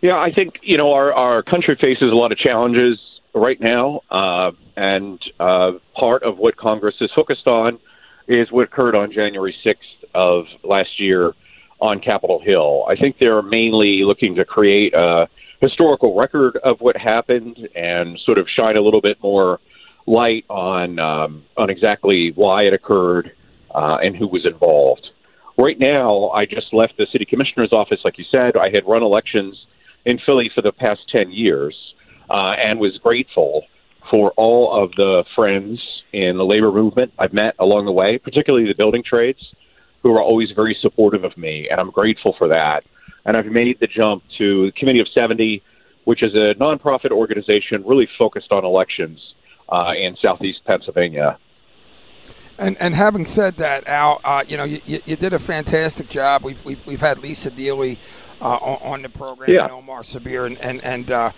[0.02, 3.00] Yeah, I think you know our our country faces a lot of challenges
[3.36, 7.80] right now, uh, and uh, part of what Congress is focused on
[8.28, 11.34] is what occurred on January 6th of last year
[11.82, 12.86] on Capitol Hill.
[12.90, 15.28] I think they're mainly looking to create a
[15.62, 19.60] historical record of what happened and sort of shine a little bit more
[20.08, 23.32] light on um, on exactly why it occurred
[23.74, 25.08] uh, and who was involved.
[25.58, 28.58] Right now, I just left the city commissioner's office, like you said.
[28.58, 29.66] I had run elections
[30.06, 31.76] in Philly for the past 10 years
[32.30, 33.64] uh, and was grateful
[34.10, 35.82] for all of the friends
[36.14, 39.40] in the labor movement I've met along the way, particularly the building trades,
[40.04, 42.84] who are always very supportive of me, and I'm grateful for that.
[43.26, 45.64] And I've made the jump to the Committee of 70,
[46.04, 49.20] which is a nonprofit organization really focused on elections
[49.70, 51.40] uh, in southeast Pennsylvania.
[52.58, 56.44] And and having said that, Al, uh, you know you, you, did a fantastic job.
[56.44, 57.98] We've we've, we've had Lisa Deeley
[58.40, 59.64] uh, on, on, the program, yeah.
[59.64, 61.32] and Omar Sabir, and and, and uh,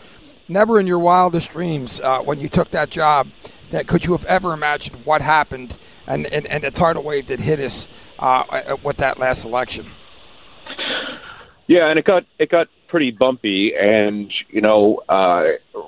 [0.48, 3.28] never in your wildest dreams uh, when you took that job
[3.72, 7.40] that could you have ever imagined what happened and, and, and the tidal wave that
[7.40, 7.88] hit us
[8.20, 9.92] uh, with that last election.
[11.68, 15.44] Yeah, and it got it got pretty bumpy, and you know, uh,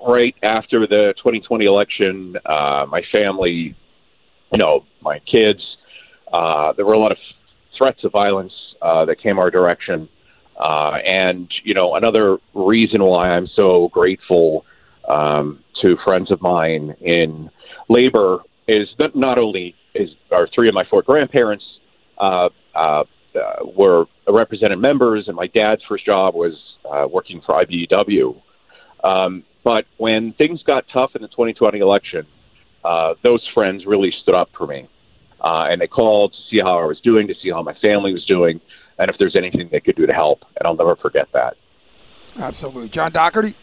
[0.05, 3.77] right after the 2020 election, uh, my family
[4.51, 5.61] you know, my kids.
[6.31, 7.17] Uh, there were a lot of
[7.77, 10.09] threats of violence uh, that came our direction.
[10.59, 14.65] Uh, and, you know, another reason why I'm so grateful
[15.07, 17.49] um, to friends of mine in
[17.87, 21.63] labor is that not only is our three of my four grandparents
[22.19, 23.03] uh, uh,
[23.35, 26.53] uh, were represented members, and my dad's first job was
[26.91, 28.41] uh, working for IBEW.
[29.03, 32.25] Um, but when things got tough in the 2020 election,
[32.83, 34.87] uh, those friends really stood up for me.
[35.41, 38.25] And they called to see how I was doing, to see how my family was
[38.25, 38.59] doing,
[38.99, 40.43] and if there's anything they could do to help.
[40.57, 41.55] And I'll never forget that.
[42.37, 42.89] Absolutely.
[42.89, 43.55] John Dougherty?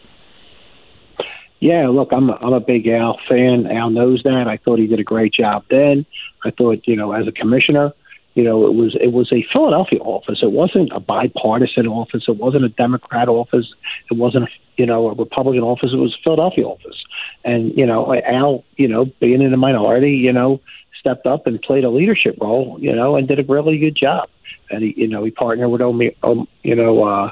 [1.59, 3.65] Yeah, look, I'm a, I'm a big Al fan.
[3.67, 4.45] Al knows that.
[4.47, 6.05] I thought he did a great job then.
[6.45, 7.93] I thought, you know, as a commissioner,
[8.35, 10.39] you know, it was it was a Philadelphia office.
[10.43, 12.25] It wasn't a bipartisan office.
[12.27, 13.65] It wasn't a Democrat office.
[14.11, 15.89] It wasn't a you know a Republican office.
[15.91, 17.03] It was a Philadelphia office.
[17.43, 20.61] And you know, Al, you know, being in the minority, you know,
[20.99, 24.29] stepped up and played a leadership role, you know, and did a really good job.
[24.69, 27.31] And he, you know, he partnered with Omi, um, you know, uh,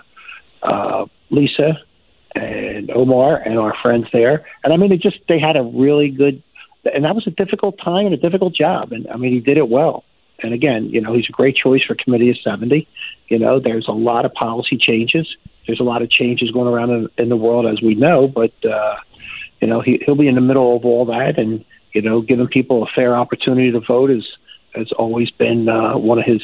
[0.63, 1.79] uh, Lisa
[2.33, 4.45] and Omar and our friends there.
[4.63, 6.41] And I mean, it just they had a really good,
[6.93, 8.91] and that was a difficult time and a difficult job.
[8.91, 10.03] And I mean, he did it well.
[10.39, 12.87] And again, you know, he's a great choice for Committee of 70.
[13.29, 15.27] You know, there's a lot of policy changes.
[15.65, 18.27] There's a lot of changes going around in, in the world, as we know.
[18.27, 18.97] But uh,
[19.61, 22.47] you know, he, he'll be in the middle of all that, and you know, giving
[22.47, 24.25] people a fair opportunity to vote is
[24.73, 26.41] has always been uh, one of his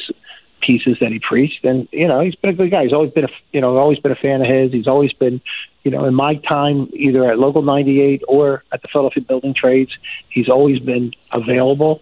[0.62, 1.64] pieces that he preached.
[1.64, 2.84] And you know, he's been a good guy.
[2.84, 4.72] He's always been a you know always been a fan of his.
[4.72, 5.40] He's always been
[5.82, 9.90] you know in my time either at Local 98 or at the Philadelphia Building Trades,
[10.28, 12.00] he's always been available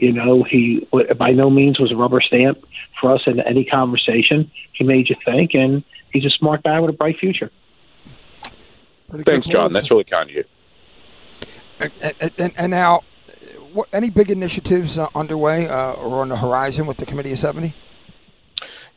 [0.00, 2.64] you know, he by no means was a rubber stamp
[2.98, 4.50] for us in any conversation.
[4.72, 7.50] He made you think, and he's a smart guy with a bright future.
[9.10, 9.72] Pretty Thanks, John.
[9.72, 10.44] That's really kind of you.
[11.78, 13.02] And, and, and now,
[13.74, 17.38] what, any big initiatives uh, underway uh, or on the horizon with the Committee of
[17.38, 17.74] 70?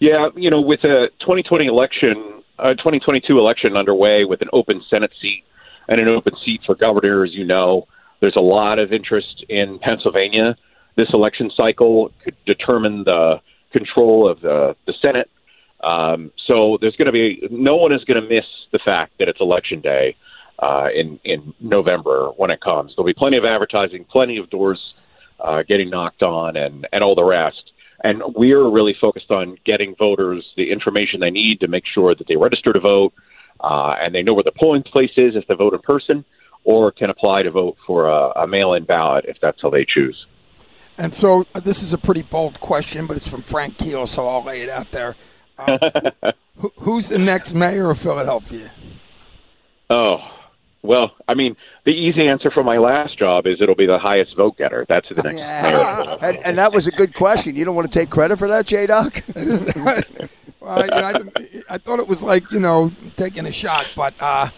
[0.03, 5.11] Yeah, you know, with the 2020 election, uh, 2022 election underway with an open Senate
[5.21, 5.43] seat
[5.87, 7.87] and an open seat for governor, as you know,
[8.19, 10.57] there's a lot of interest in Pennsylvania
[10.95, 15.29] this election cycle could determine the control of the, the Senate.
[15.83, 19.27] Um, so there's going to be no one is going to miss the fact that
[19.27, 20.15] it's election day
[20.59, 22.93] uh, in in November when it comes.
[22.95, 24.79] There'll be plenty of advertising, plenty of doors
[25.39, 27.72] uh, getting knocked on, and and all the rest.
[28.03, 32.27] And we're really focused on getting voters the information they need to make sure that
[32.27, 33.13] they register to vote
[33.61, 36.25] uh, and they know where the polling place is if they vote in person,
[36.65, 40.25] or can apply to vote for a, a mail-in ballot if that's how they choose.
[40.97, 44.27] And so uh, this is a pretty bold question, but it's from Frank Keel, so
[44.27, 45.15] I'll lay it out there.
[45.55, 45.77] Uh,
[46.57, 48.71] who, who's the next mayor of Philadelphia?
[49.87, 50.17] Oh,
[50.83, 54.35] well, I mean, the easy answer for my last job is it'll be the highest
[54.35, 54.85] vote getter.
[54.87, 56.17] That's the next yeah.
[56.21, 57.55] And, and, that was a good question.
[57.55, 59.23] You don't want to take credit for that, J Doc?
[59.35, 64.13] well, you know, I, I, thought it was like, you know, taking a shot, but.
[64.19, 64.49] Uh,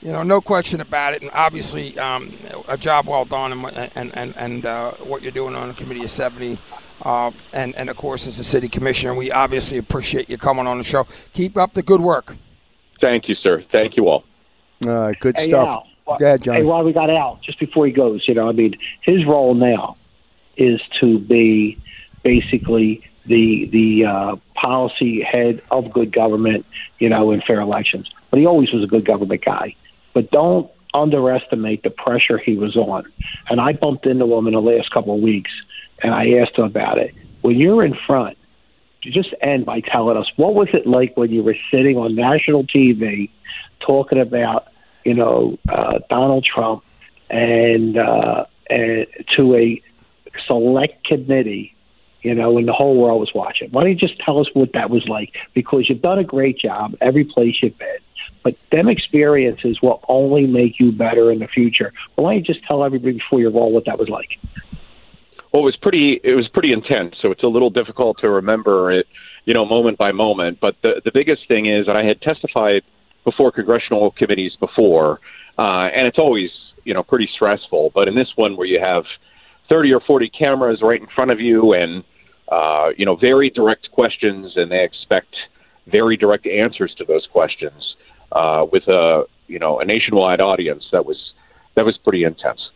[0.00, 1.22] you know, no question about it.
[1.22, 2.32] And obviously, um,
[2.66, 6.02] a job well done, and and and, and uh, what you're doing on the committee
[6.02, 6.58] of 70,
[7.02, 10.78] uh, and and of course as a city commissioner, we obviously appreciate you coming on
[10.78, 11.06] the show.
[11.34, 12.34] Keep up the good work.
[13.00, 13.62] Thank you, sir.
[13.70, 14.24] Thank you all.
[14.86, 15.86] All right, good hey, stuff.
[16.06, 16.56] Al, Go ahead, John.
[16.56, 19.54] Hey, while we got Al, just before he goes, you know, I mean, his role
[19.54, 19.96] now
[20.56, 21.78] is to be
[22.22, 26.66] basically the the uh, policy head of good government,
[26.98, 28.10] you know, in fair elections.
[28.30, 29.76] But he always was a good government guy
[30.12, 33.10] but don't underestimate the pressure he was on.
[33.48, 35.50] And I bumped into him in the last couple of weeks,
[36.02, 37.14] and I asked him about it.
[37.40, 38.36] When you're in front,
[39.02, 42.14] you just end by telling us what was it like when you were sitting on
[42.14, 43.30] national TV
[43.80, 44.68] talking about,
[45.04, 46.84] you know, uh, Donald Trump
[47.30, 49.82] and, uh, and to a
[50.46, 51.74] select committee
[52.22, 53.70] you know, and the whole world was watching.
[53.70, 55.34] Why don't you just tell us what that was like?
[55.54, 57.98] Because you've done a great job every place you've been.
[58.44, 61.92] But them experiences will only make you better in the future.
[62.14, 64.38] why don't you just tell everybody before you roll what that was like?
[65.52, 66.20] Well, it was pretty.
[66.24, 67.16] It was pretty intense.
[67.20, 69.06] So it's a little difficult to remember it,
[69.44, 70.60] you know, moment by moment.
[70.60, 72.82] But the the biggest thing is that I had testified
[73.24, 75.20] before congressional committees before,
[75.58, 76.50] uh, and it's always
[76.84, 77.90] you know pretty stressful.
[77.94, 79.04] But in this one, where you have
[79.68, 82.04] thirty or forty cameras right in front of you, and
[82.48, 85.34] uh, you know very direct questions, and they expect
[85.86, 87.96] very direct answers to those questions
[88.32, 91.32] uh, with a you know a nationwide audience that was
[91.74, 92.70] that was pretty intense.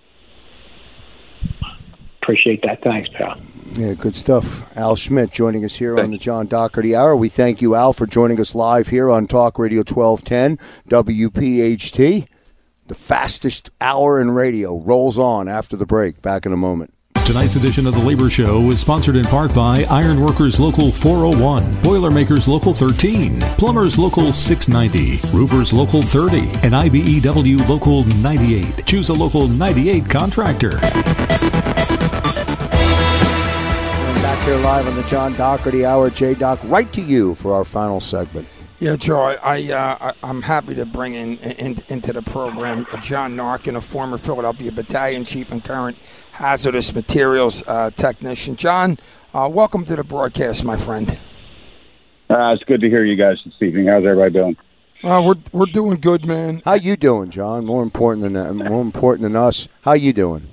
[2.22, 2.82] Appreciate that.
[2.82, 3.40] Thanks, pal.
[3.72, 4.64] Yeah, good stuff.
[4.76, 7.14] Al Schmidt joining us here on the John Dougherty Hour.
[7.14, 10.58] We thank you, Al, for joining us live here on Talk Radio 1210
[10.88, 12.26] WPHT.
[12.86, 16.22] The fastest hour in radio rolls on after the break.
[16.22, 16.94] Back in a moment.
[17.26, 22.46] Tonight's edition of the Labor Show is sponsored in part by Ironworkers Local 401, Boilermakers
[22.46, 28.86] Local 13, Plumbers Local 690, Roofers Local 30, and IBEW Local 98.
[28.86, 30.78] Choose a Local 98 contractor.
[34.47, 37.64] Back here live on the John Dougherty Hour, J Doc, right to you for our
[37.64, 38.47] final segment.
[38.78, 43.34] Yeah, Joe, I, uh, I am happy to bring in, in, into the program John
[43.34, 45.99] Narkin, a former Philadelphia Battalion Chief and current
[46.30, 48.55] hazardous materials uh, technician.
[48.55, 48.99] John,
[49.34, 51.18] uh, welcome to the broadcast, my friend.
[52.30, 53.88] Uh, it's good to hear you guys this evening.
[53.88, 54.57] How's everybody doing?
[55.03, 56.62] Uh, we're we're doing good, man.
[56.64, 57.66] How you doing, John?
[57.66, 59.66] More important than that, more important than us.
[59.82, 60.49] How you doing?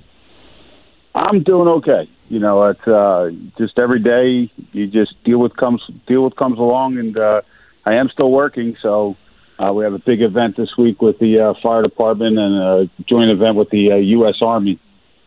[1.14, 2.10] I'm doing okay.
[2.28, 6.58] You know, it's uh, just every day you just deal with comes deal with comes
[6.58, 7.42] along, and uh,
[7.84, 8.76] I am still working.
[8.80, 9.16] So
[9.58, 12.90] uh, we have a big event this week with the uh, fire department and a
[13.04, 14.36] joint event with the uh, U.S.
[14.40, 14.78] Army,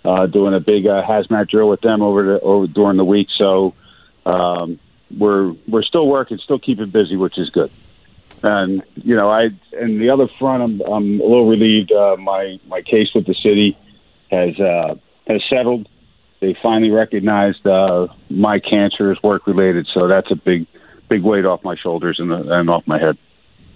[0.04, 3.28] uh, doing a big uh, hazmat drill with them over the over during the week.
[3.38, 3.76] So
[4.26, 4.80] um,
[5.16, 7.72] we're we're still working, still keeping busy, which is good.
[8.44, 11.92] And you know, I and the other front, I'm I'm a little relieved.
[11.92, 13.78] Uh, my my case with the city
[14.32, 14.96] has uh,
[15.28, 15.88] has settled.
[16.40, 20.68] They finally recognized uh, my cancer is work related, so that's a big
[21.10, 23.18] big weight off my shoulders and, and off my head.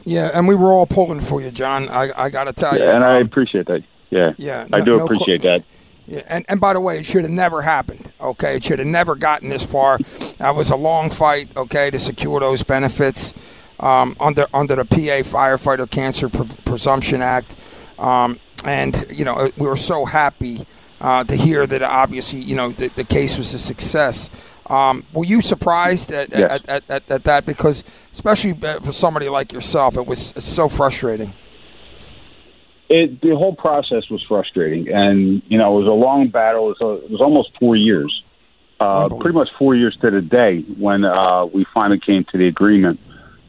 [0.03, 1.89] Yeah, and we were all pulling for you, John.
[1.89, 2.83] I, I got to tell you.
[2.83, 3.83] And um, I appreciate that.
[4.09, 5.63] Yeah, yeah, no, I do no appreciate that.
[6.07, 8.11] Yeah, and, and by the way, it should have never happened.
[8.19, 9.99] Okay, it should have never gotten this far.
[10.37, 11.49] That was a long fight.
[11.55, 13.33] Okay, to secure those benefits
[13.79, 17.55] um, under under the PA Firefighter Cancer Pre- Presumption Act,
[17.97, 20.65] um, and you know we were so happy
[21.01, 21.81] uh, to hear that.
[21.81, 24.29] Obviously, you know the, the case was a success.
[24.67, 26.49] Um, were you surprised at, yes.
[26.49, 27.45] at, at, at, at, that?
[27.45, 27.83] Because
[28.13, 31.33] especially for somebody like yourself, it was so frustrating.
[32.87, 36.71] It, the whole process was frustrating, and you know it was a long battle.
[36.71, 38.23] It was, a, it was almost four years,
[38.79, 42.47] uh, pretty much four years to the day when uh, we finally came to the
[42.47, 42.99] agreement.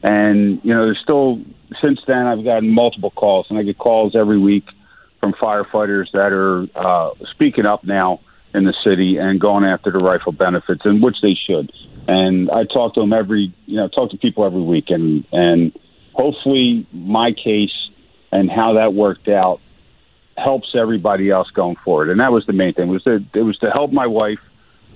[0.02, 1.40] And you know, there's still
[1.80, 4.64] since then I've gotten multiple calls, and I get calls every week
[5.22, 8.20] from firefighters that are uh, speaking up now
[8.54, 11.72] in the city and going after the rifle benefits, and which they should.
[12.08, 15.72] And I talk to them every, you know, talk to people every week, and and
[16.12, 17.70] hopefully my case
[18.32, 19.60] and how that worked out
[20.36, 22.10] helps everybody else going forward.
[22.10, 24.40] And that was the main thing was that it was to help my wife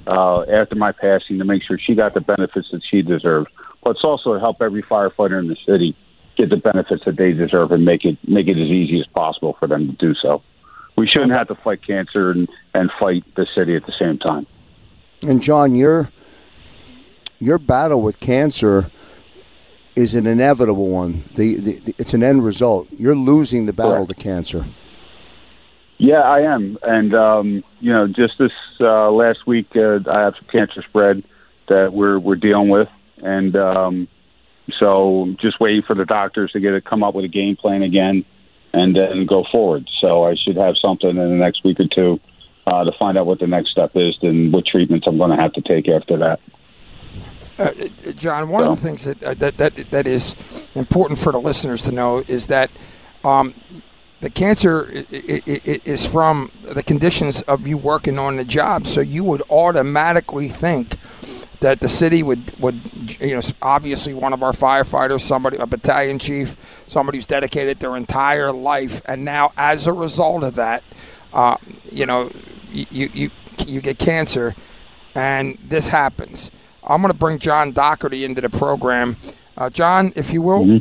[0.08, 3.48] uh, after my passing to make sure she got the benefits that she deserved.
[3.84, 5.96] But it's also to help every firefighter in the city
[6.37, 9.57] get the benefits that they deserve and make it make it as easy as possible
[9.59, 10.43] for them to do so.
[10.97, 14.47] We shouldn't have to fight cancer and, and fight the city at the same time.
[15.22, 16.11] And John, your
[17.39, 18.91] your battle with cancer
[19.95, 21.24] is an inevitable one.
[21.34, 22.89] The, the, the it's an end result.
[22.93, 24.09] You're losing the battle Correct.
[24.11, 24.66] to cancer.
[25.99, 30.34] Yeah, I am, and um, you know, just this uh, last week, uh, I have
[30.37, 31.24] some cancer spread
[31.68, 32.89] that we're we're dealing with,
[33.22, 34.09] and um,
[34.78, 37.82] so just waiting for the doctors to get it come up with a game plan
[37.82, 38.24] again
[38.72, 39.88] and then go forward.
[40.00, 42.20] So I should have something in the next week or two
[42.66, 45.36] uh, to find out what the next step is and what treatments I'm going to
[45.36, 46.40] have to take after that.
[47.58, 47.72] Uh,
[48.12, 50.34] John, one So- of the things that, uh, that that that is
[50.74, 52.70] important for the listeners to know is that
[53.24, 53.54] um,
[54.20, 58.86] the cancer is from the conditions of you working on the job.
[58.86, 60.96] So you would automatically think
[61.61, 66.18] that the city would would you know obviously one of our firefighters, somebody a battalion
[66.18, 70.82] chief, somebody who's dedicated their entire life, and now as a result of that,
[71.32, 71.57] uh,
[71.90, 72.30] you know,
[72.70, 73.30] you you
[73.66, 74.54] you get cancer,
[75.14, 76.50] and this happens.
[76.84, 79.16] I'm going to bring John Dougherty into the program.
[79.57, 80.80] Uh, John, if you will.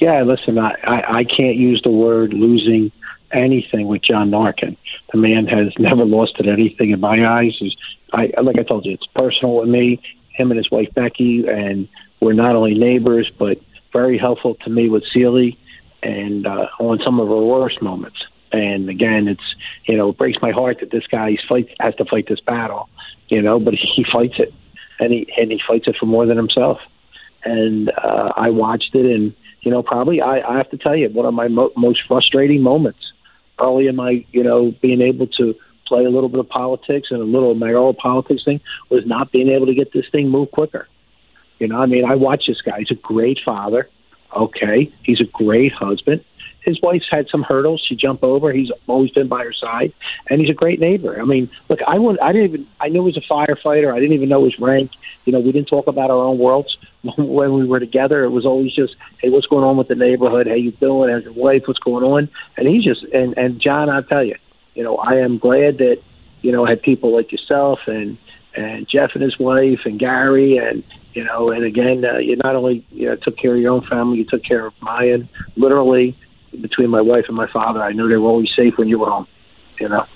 [0.00, 2.92] Yeah, listen, I, I, I can't use the word losing
[3.32, 4.76] anything with John Narkin.
[5.12, 7.56] The man has never lost at anything in my eyes.
[7.58, 7.76] He's,
[8.12, 10.00] I, like I told you, it's personal with me,
[10.30, 11.88] him and his wife Becky, and
[12.20, 13.58] we're not only neighbors, but
[13.92, 15.58] very helpful to me with Sealy
[16.02, 18.18] and uh, on some of our worst moments.
[18.52, 19.54] And again, it's
[19.86, 22.88] you know it breaks my heart that this guy fight has to fight this battle,
[23.28, 24.54] you know, but he fights it,
[25.00, 26.78] and he and he fights it for more than himself.
[27.44, 31.10] And uh, I watched it, and you know, probably I, I have to tell you,
[31.10, 33.00] one of my mo- most frustrating moments
[33.60, 35.54] early in my, you know, being able to
[35.88, 38.60] play a little bit of politics and a little own politics thing
[38.90, 40.86] was not being able to get this thing moved quicker.
[41.58, 42.78] You know, I mean, I watch this guy.
[42.78, 43.88] He's a great father.
[44.34, 46.22] Okay, he's a great husband.
[46.60, 47.82] His wife's had some hurdles.
[47.88, 48.52] She jumped over.
[48.52, 49.92] He's always been by her side,
[50.28, 51.18] and he's a great neighbor.
[51.20, 53.92] I mean, look, I would, I didn't even, I knew he was a firefighter.
[53.92, 54.90] I didn't even know his rank.
[55.24, 56.76] You know, we didn't talk about our own worlds
[57.16, 58.22] when we were together.
[58.24, 60.46] It was always just, hey, what's going on with the neighborhood?
[60.46, 61.10] How you doing?
[61.10, 61.62] How's your wife?
[61.66, 62.28] What's going on?
[62.56, 64.36] And he's just, and and John, I tell you,
[64.78, 66.00] you know, I am glad that
[66.40, 68.16] you know, I had people like yourself and
[68.54, 72.54] and Jeff and his wife and Gary and you know, and again, uh, you not
[72.54, 75.28] only you know took care of your own family, you took care of mine.
[75.56, 76.16] Literally,
[76.60, 79.10] between my wife and my father, I knew they were always safe when you were
[79.10, 79.26] home.
[79.80, 80.06] You know.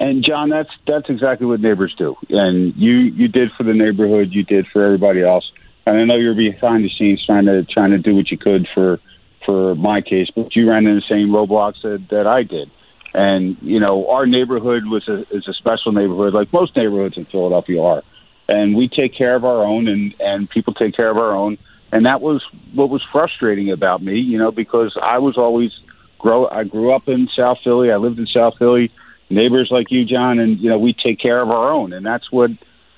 [0.00, 2.16] And John, that's that's exactly what neighbors do.
[2.30, 5.52] And you you did for the neighborhood, you did for everybody else.
[5.86, 8.66] And I know you're behind the scenes trying to trying to do what you could
[8.74, 8.98] for
[9.44, 12.68] for my case, but you ran in the same roadblocks that, that I did.
[13.14, 17.24] And you know, our neighborhood was a is a special neighborhood, like most neighborhoods in
[17.26, 18.02] Philadelphia are.
[18.48, 21.56] And we take care of our own, and and people take care of our own.
[21.92, 22.42] And that was
[22.74, 25.70] what was frustrating about me, you know, because I was always
[26.18, 26.48] grow.
[26.48, 27.92] I grew up in South Philly.
[27.92, 28.90] I lived in South Philly
[29.30, 32.30] neighbors like you, John, and you know we take care of our own, and that's
[32.32, 32.50] what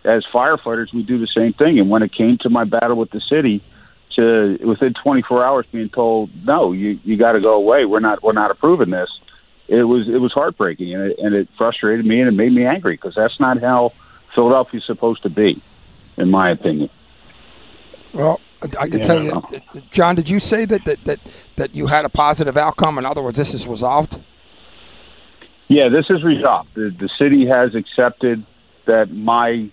[0.05, 1.79] as firefighters we do the same thing.
[1.79, 3.63] And when it came to my battle with the city,
[4.15, 7.85] to within 24 hours being told no, you you got to go away.
[7.85, 9.11] We're not we're not approving this.
[9.69, 12.65] It was it was heartbreaking, and it, and it frustrated me, and it made me
[12.65, 13.93] angry because that's not how
[14.35, 15.61] Philadelphia's supposed to be,
[16.17, 16.89] in my opinion.
[18.13, 19.07] Well, I can Yeah.
[19.07, 19.43] tell you,
[19.91, 20.15] John.
[20.15, 21.19] Did you say that, that that
[21.57, 22.97] that you had a positive outcome?
[22.99, 24.19] In other words, this is resolved.
[25.69, 26.71] Yeah, this is resolved.
[26.75, 28.45] The, the city has accepted
[28.85, 29.69] that my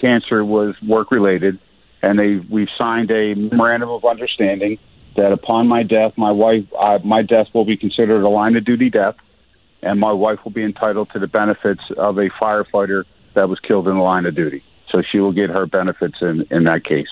[0.00, 1.58] cancer was work related,
[2.02, 4.78] and they we've signed a memorandum of understanding
[5.14, 8.64] that upon my death, my wife, uh, my death will be considered a line of
[8.64, 9.14] duty death,
[9.86, 13.88] and my wife will be entitled to the benefits of a firefighter that was killed
[13.88, 14.62] in the line of duty.
[14.90, 17.08] So she will get her benefits in in that case.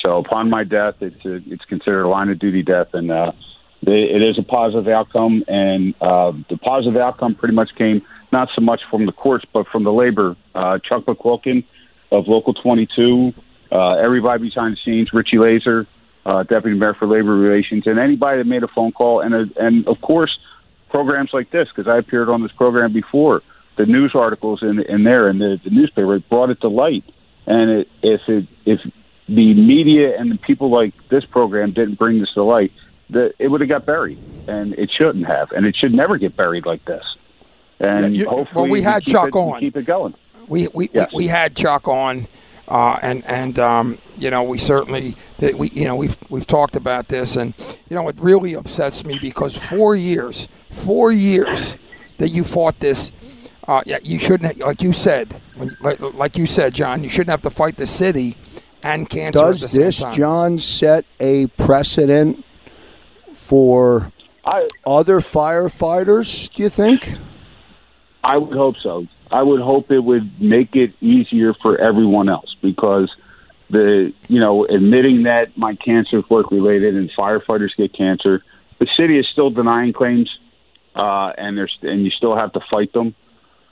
[0.00, 3.32] So upon my death, it's a, it's considered a line of duty death, and uh,
[3.82, 5.44] they, it is a positive outcome.
[5.48, 9.66] And uh, the positive outcome pretty much came not so much from the courts, but
[9.68, 10.36] from the labor.
[10.54, 11.64] Uh, Chuck McQuilkin
[12.10, 13.32] of Local 22,
[13.72, 15.86] uh, everybody behind the scenes, Richie Lazer,
[16.26, 19.44] uh, Deputy Mayor for Labor Relations, and anybody that made a phone call, and uh,
[19.58, 20.38] and of course
[20.94, 23.42] programs like this because I appeared on this program before.
[23.76, 27.02] The news articles in in there and the, the newspaper it brought it to light.
[27.46, 28.80] And it, if it if
[29.28, 32.72] the media and the people like this program didn't bring this to light,
[33.10, 36.36] that it would have got buried, and it shouldn't have, and it should never get
[36.36, 37.04] buried like this.
[37.80, 39.58] And Yeah, you- hopefully, well, we had keep Chuck it, on.
[39.60, 40.14] keep it going.
[40.46, 41.10] We we, Yes.
[41.12, 42.28] we, we had Chuck on,
[42.68, 46.76] uh, and and um, you know we certainly that we you know we've we've talked
[46.76, 47.54] about this, and
[47.88, 51.76] you know it really upsets me because four years, four years
[52.18, 53.12] that you fought this.
[53.66, 54.58] Uh, yeah, you shouldn't.
[54.58, 57.86] Like you said, when, like, like you said, John, you shouldn't have to fight the
[57.86, 58.36] city
[58.82, 59.38] and cancer.
[59.40, 60.12] at the Does same this, time.
[60.12, 62.44] John, set a precedent
[63.32, 64.12] for
[64.44, 66.52] other firefighters?
[66.52, 67.10] Do you think?
[68.22, 69.06] I would hope so.
[69.34, 73.10] I would hope it would make it easier for everyone else because
[73.68, 78.44] the you know admitting that my cancer is work related and firefighters get cancer,
[78.78, 80.30] the city is still denying claims,
[80.94, 83.16] uh, and there's and you still have to fight them.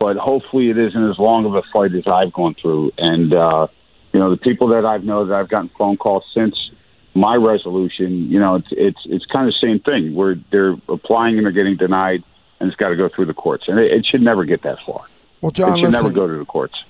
[0.00, 2.90] But hopefully, it isn't as long of a fight as I've gone through.
[2.98, 3.68] And uh,
[4.12, 6.72] you know, the people that I've known that I've gotten phone calls since
[7.14, 11.36] my resolution, you know, it's it's it's kind of the same thing where they're applying
[11.36, 12.24] and they're getting denied,
[12.58, 14.80] and it's got to go through the courts, and it, it should never get that
[14.84, 15.04] far.
[15.42, 16.14] Well, John, it should never listen.
[16.14, 16.82] go to the courts.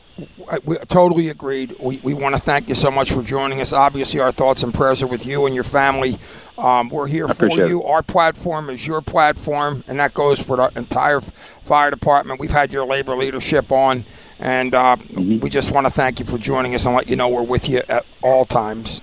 [0.51, 1.75] I- we totally agreed.
[1.81, 3.73] We, we want to thank you so much for joining us.
[3.73, 6.19] Obviously, our thoughts and prayers are with you and your family.
[6.59, 7.83] Um, we're here for you.
[7.83, 11.23] Our platform is your platform, and that goes for the entire
[11.65, 12.39] fire department.
[12.41, 14.05] We've had your labor leadership on,
[14.39, 15.41] and uh, Mm-hmm.
[15.41, 17.69] we just want to thank you for joining us and let you know we're with
[17.71, 19.01] you at all times.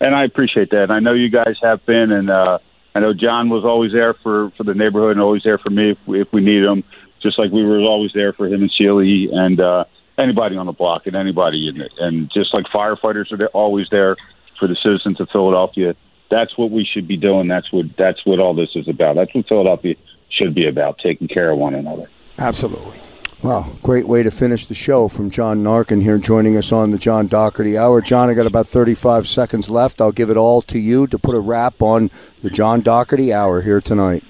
[0.00, 0.92] And I appreciate that.
[0.92, 2.58] I know you guys have been, and uh,
[2.94, 5.90] I know John was always there for, for the neighborhood and always there for me
[5.90, 6.84] if we, if we needed him,
[7.22, 9.84] just like we were always there for him and Sealy and uh,
[10.18, 11.92] anybody on the block and anybody in it.
[11.98, 14.16] And just like firefighters are there, always there
[14.58, 15.94] for the citizens of Philadelphia.
[16.30, 17.48] That's what we should be doing.
[17.48, 19.16] That's what that's what all this is about.
[19.16, 19.94] That's what Philadelphia
[20.28, 22.10] should be about, taking care of one another.
[22.38, 23.00] Absolutely.
[23.40, 26.98] Well, great way to finish the show from John Narkin here joining us on the
[26.98, 28.00] John Dougherty Hour.
[28.00, 30.00] John, I got about 35 seconds left.
[30.00, 32.10] I'll give it all to you to put a wrap on
[32.42, 34.24] the John Dougherty Hour here tonight.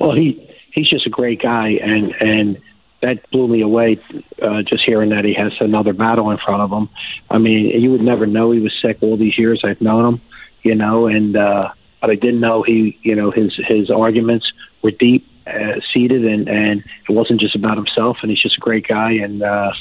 [0.00, 2.60] Well, he he's just a great guy, and and
[3.00, 4.00] that blew me away
[4.40, 6.88] uh, just hearing that he has another battle in front of him.
[7.30, 10.20] I mean, you would never know he was sick all these years I've known him,
[10.62, 14.50] you know, and uh, but I didn't know he, you know, his his arguments
[14.82, 18.18] were deep uh, seated, and and it wasn't just about himself.
[18.22, 19.72] And he's just a great guy, and uh,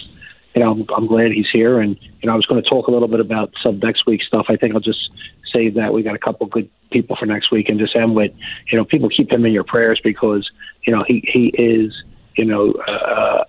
[0.56, 1.80] you know, I'm, I'm glad he's here.
[1.80, 4.22] And you know, I was going to talk a little bit about some next week
[4.24, 4.48] stuff.
[4.50, 5.10] I think I'll just
[5.52, 5.94] save that.
[5.94, 8.32] We got a couple good people for next week, and just end with,
[8.72, 10.50] you know, people keep him in your prayers because
[10.84, 11.94] you know he he is,
[12.36, 13.44] you know, uh,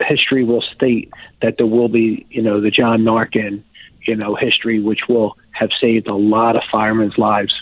[0.00, 3.62] history will state that there will be, you know, the John Narkin,
[4.02, 7.54] you know, history which will have saved a lot of firemen's lives,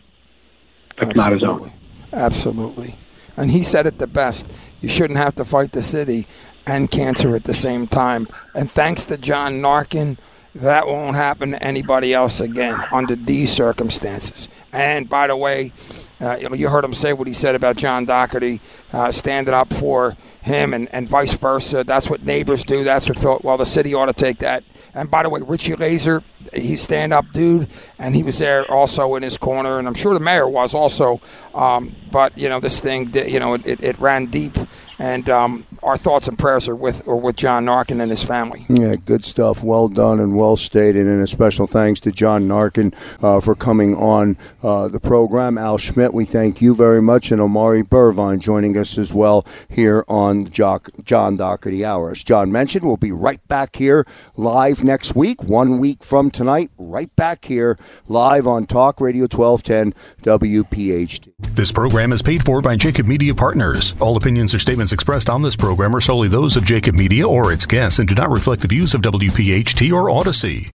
[0.98, 1.72] if not his own.
[2.12, 2.96] Absolutely.
[3.36, 4.46] And he said it the best.
[4.80, 6.26] you shouldn't have to fight the city
[6.66, 8.28] and cancer at the same time.
[8.54, 10.18] And thanks to John Narkin,
[10.54, 14.48] that won't happen to anybody else again under these circumstances.
[14.72, 15.72] And by the way,
[16.20, 18.60] uh, you, heard him say what he said about John Dougherty
[18.92, 21.84] uh, standing up for him and, and vice versa.
[21.84, 22.84] That's what neighbors do.
[22.84, 24.62] That's what Phil, well, the city ought to take that.
[24.94, 26.22] And by the way, Richie Lazer,
[26.52, 30.12] he's stand up dude, and he was there also in his corner, and I'm sure
[30.14, 31.20] the mayor was also.
[31.54, 34.56] Um, but you know, this thing, you know, it, it, it ran deep,
[34.98, 38.64] and um, our thoughts and prayers are with or with John Narkin and his family.
[38.68, 39.62] Yeah, good stuff.
[39.62, 41.06] Well done and well stated.
[41.06, 45.58] And a special thanks to John Narkin uh, for coming on uh, the program.
[45.58, 50.04] Al Schmidt, we thank you very much, and Omari Bervine joining us as well here
[50.08, 52.12] on Jock, John Dougherty Hour.
[52.12, 54.06] As John mentioned, we'll be right back here
[54.36, 57.78] live next week, one week from tonight, right back here
[58.08, 61.32] live on Talk Radio 1210 WPHT.
[61.54, 63.94] This program is paid for by Jacob Media Partners.
[64.00, 67.50] All opinions or statements expressed on this program are solely those of Jacob Media or
[67.50, 70.68] its guests and do not reflect the views of WPHT or Odyssey.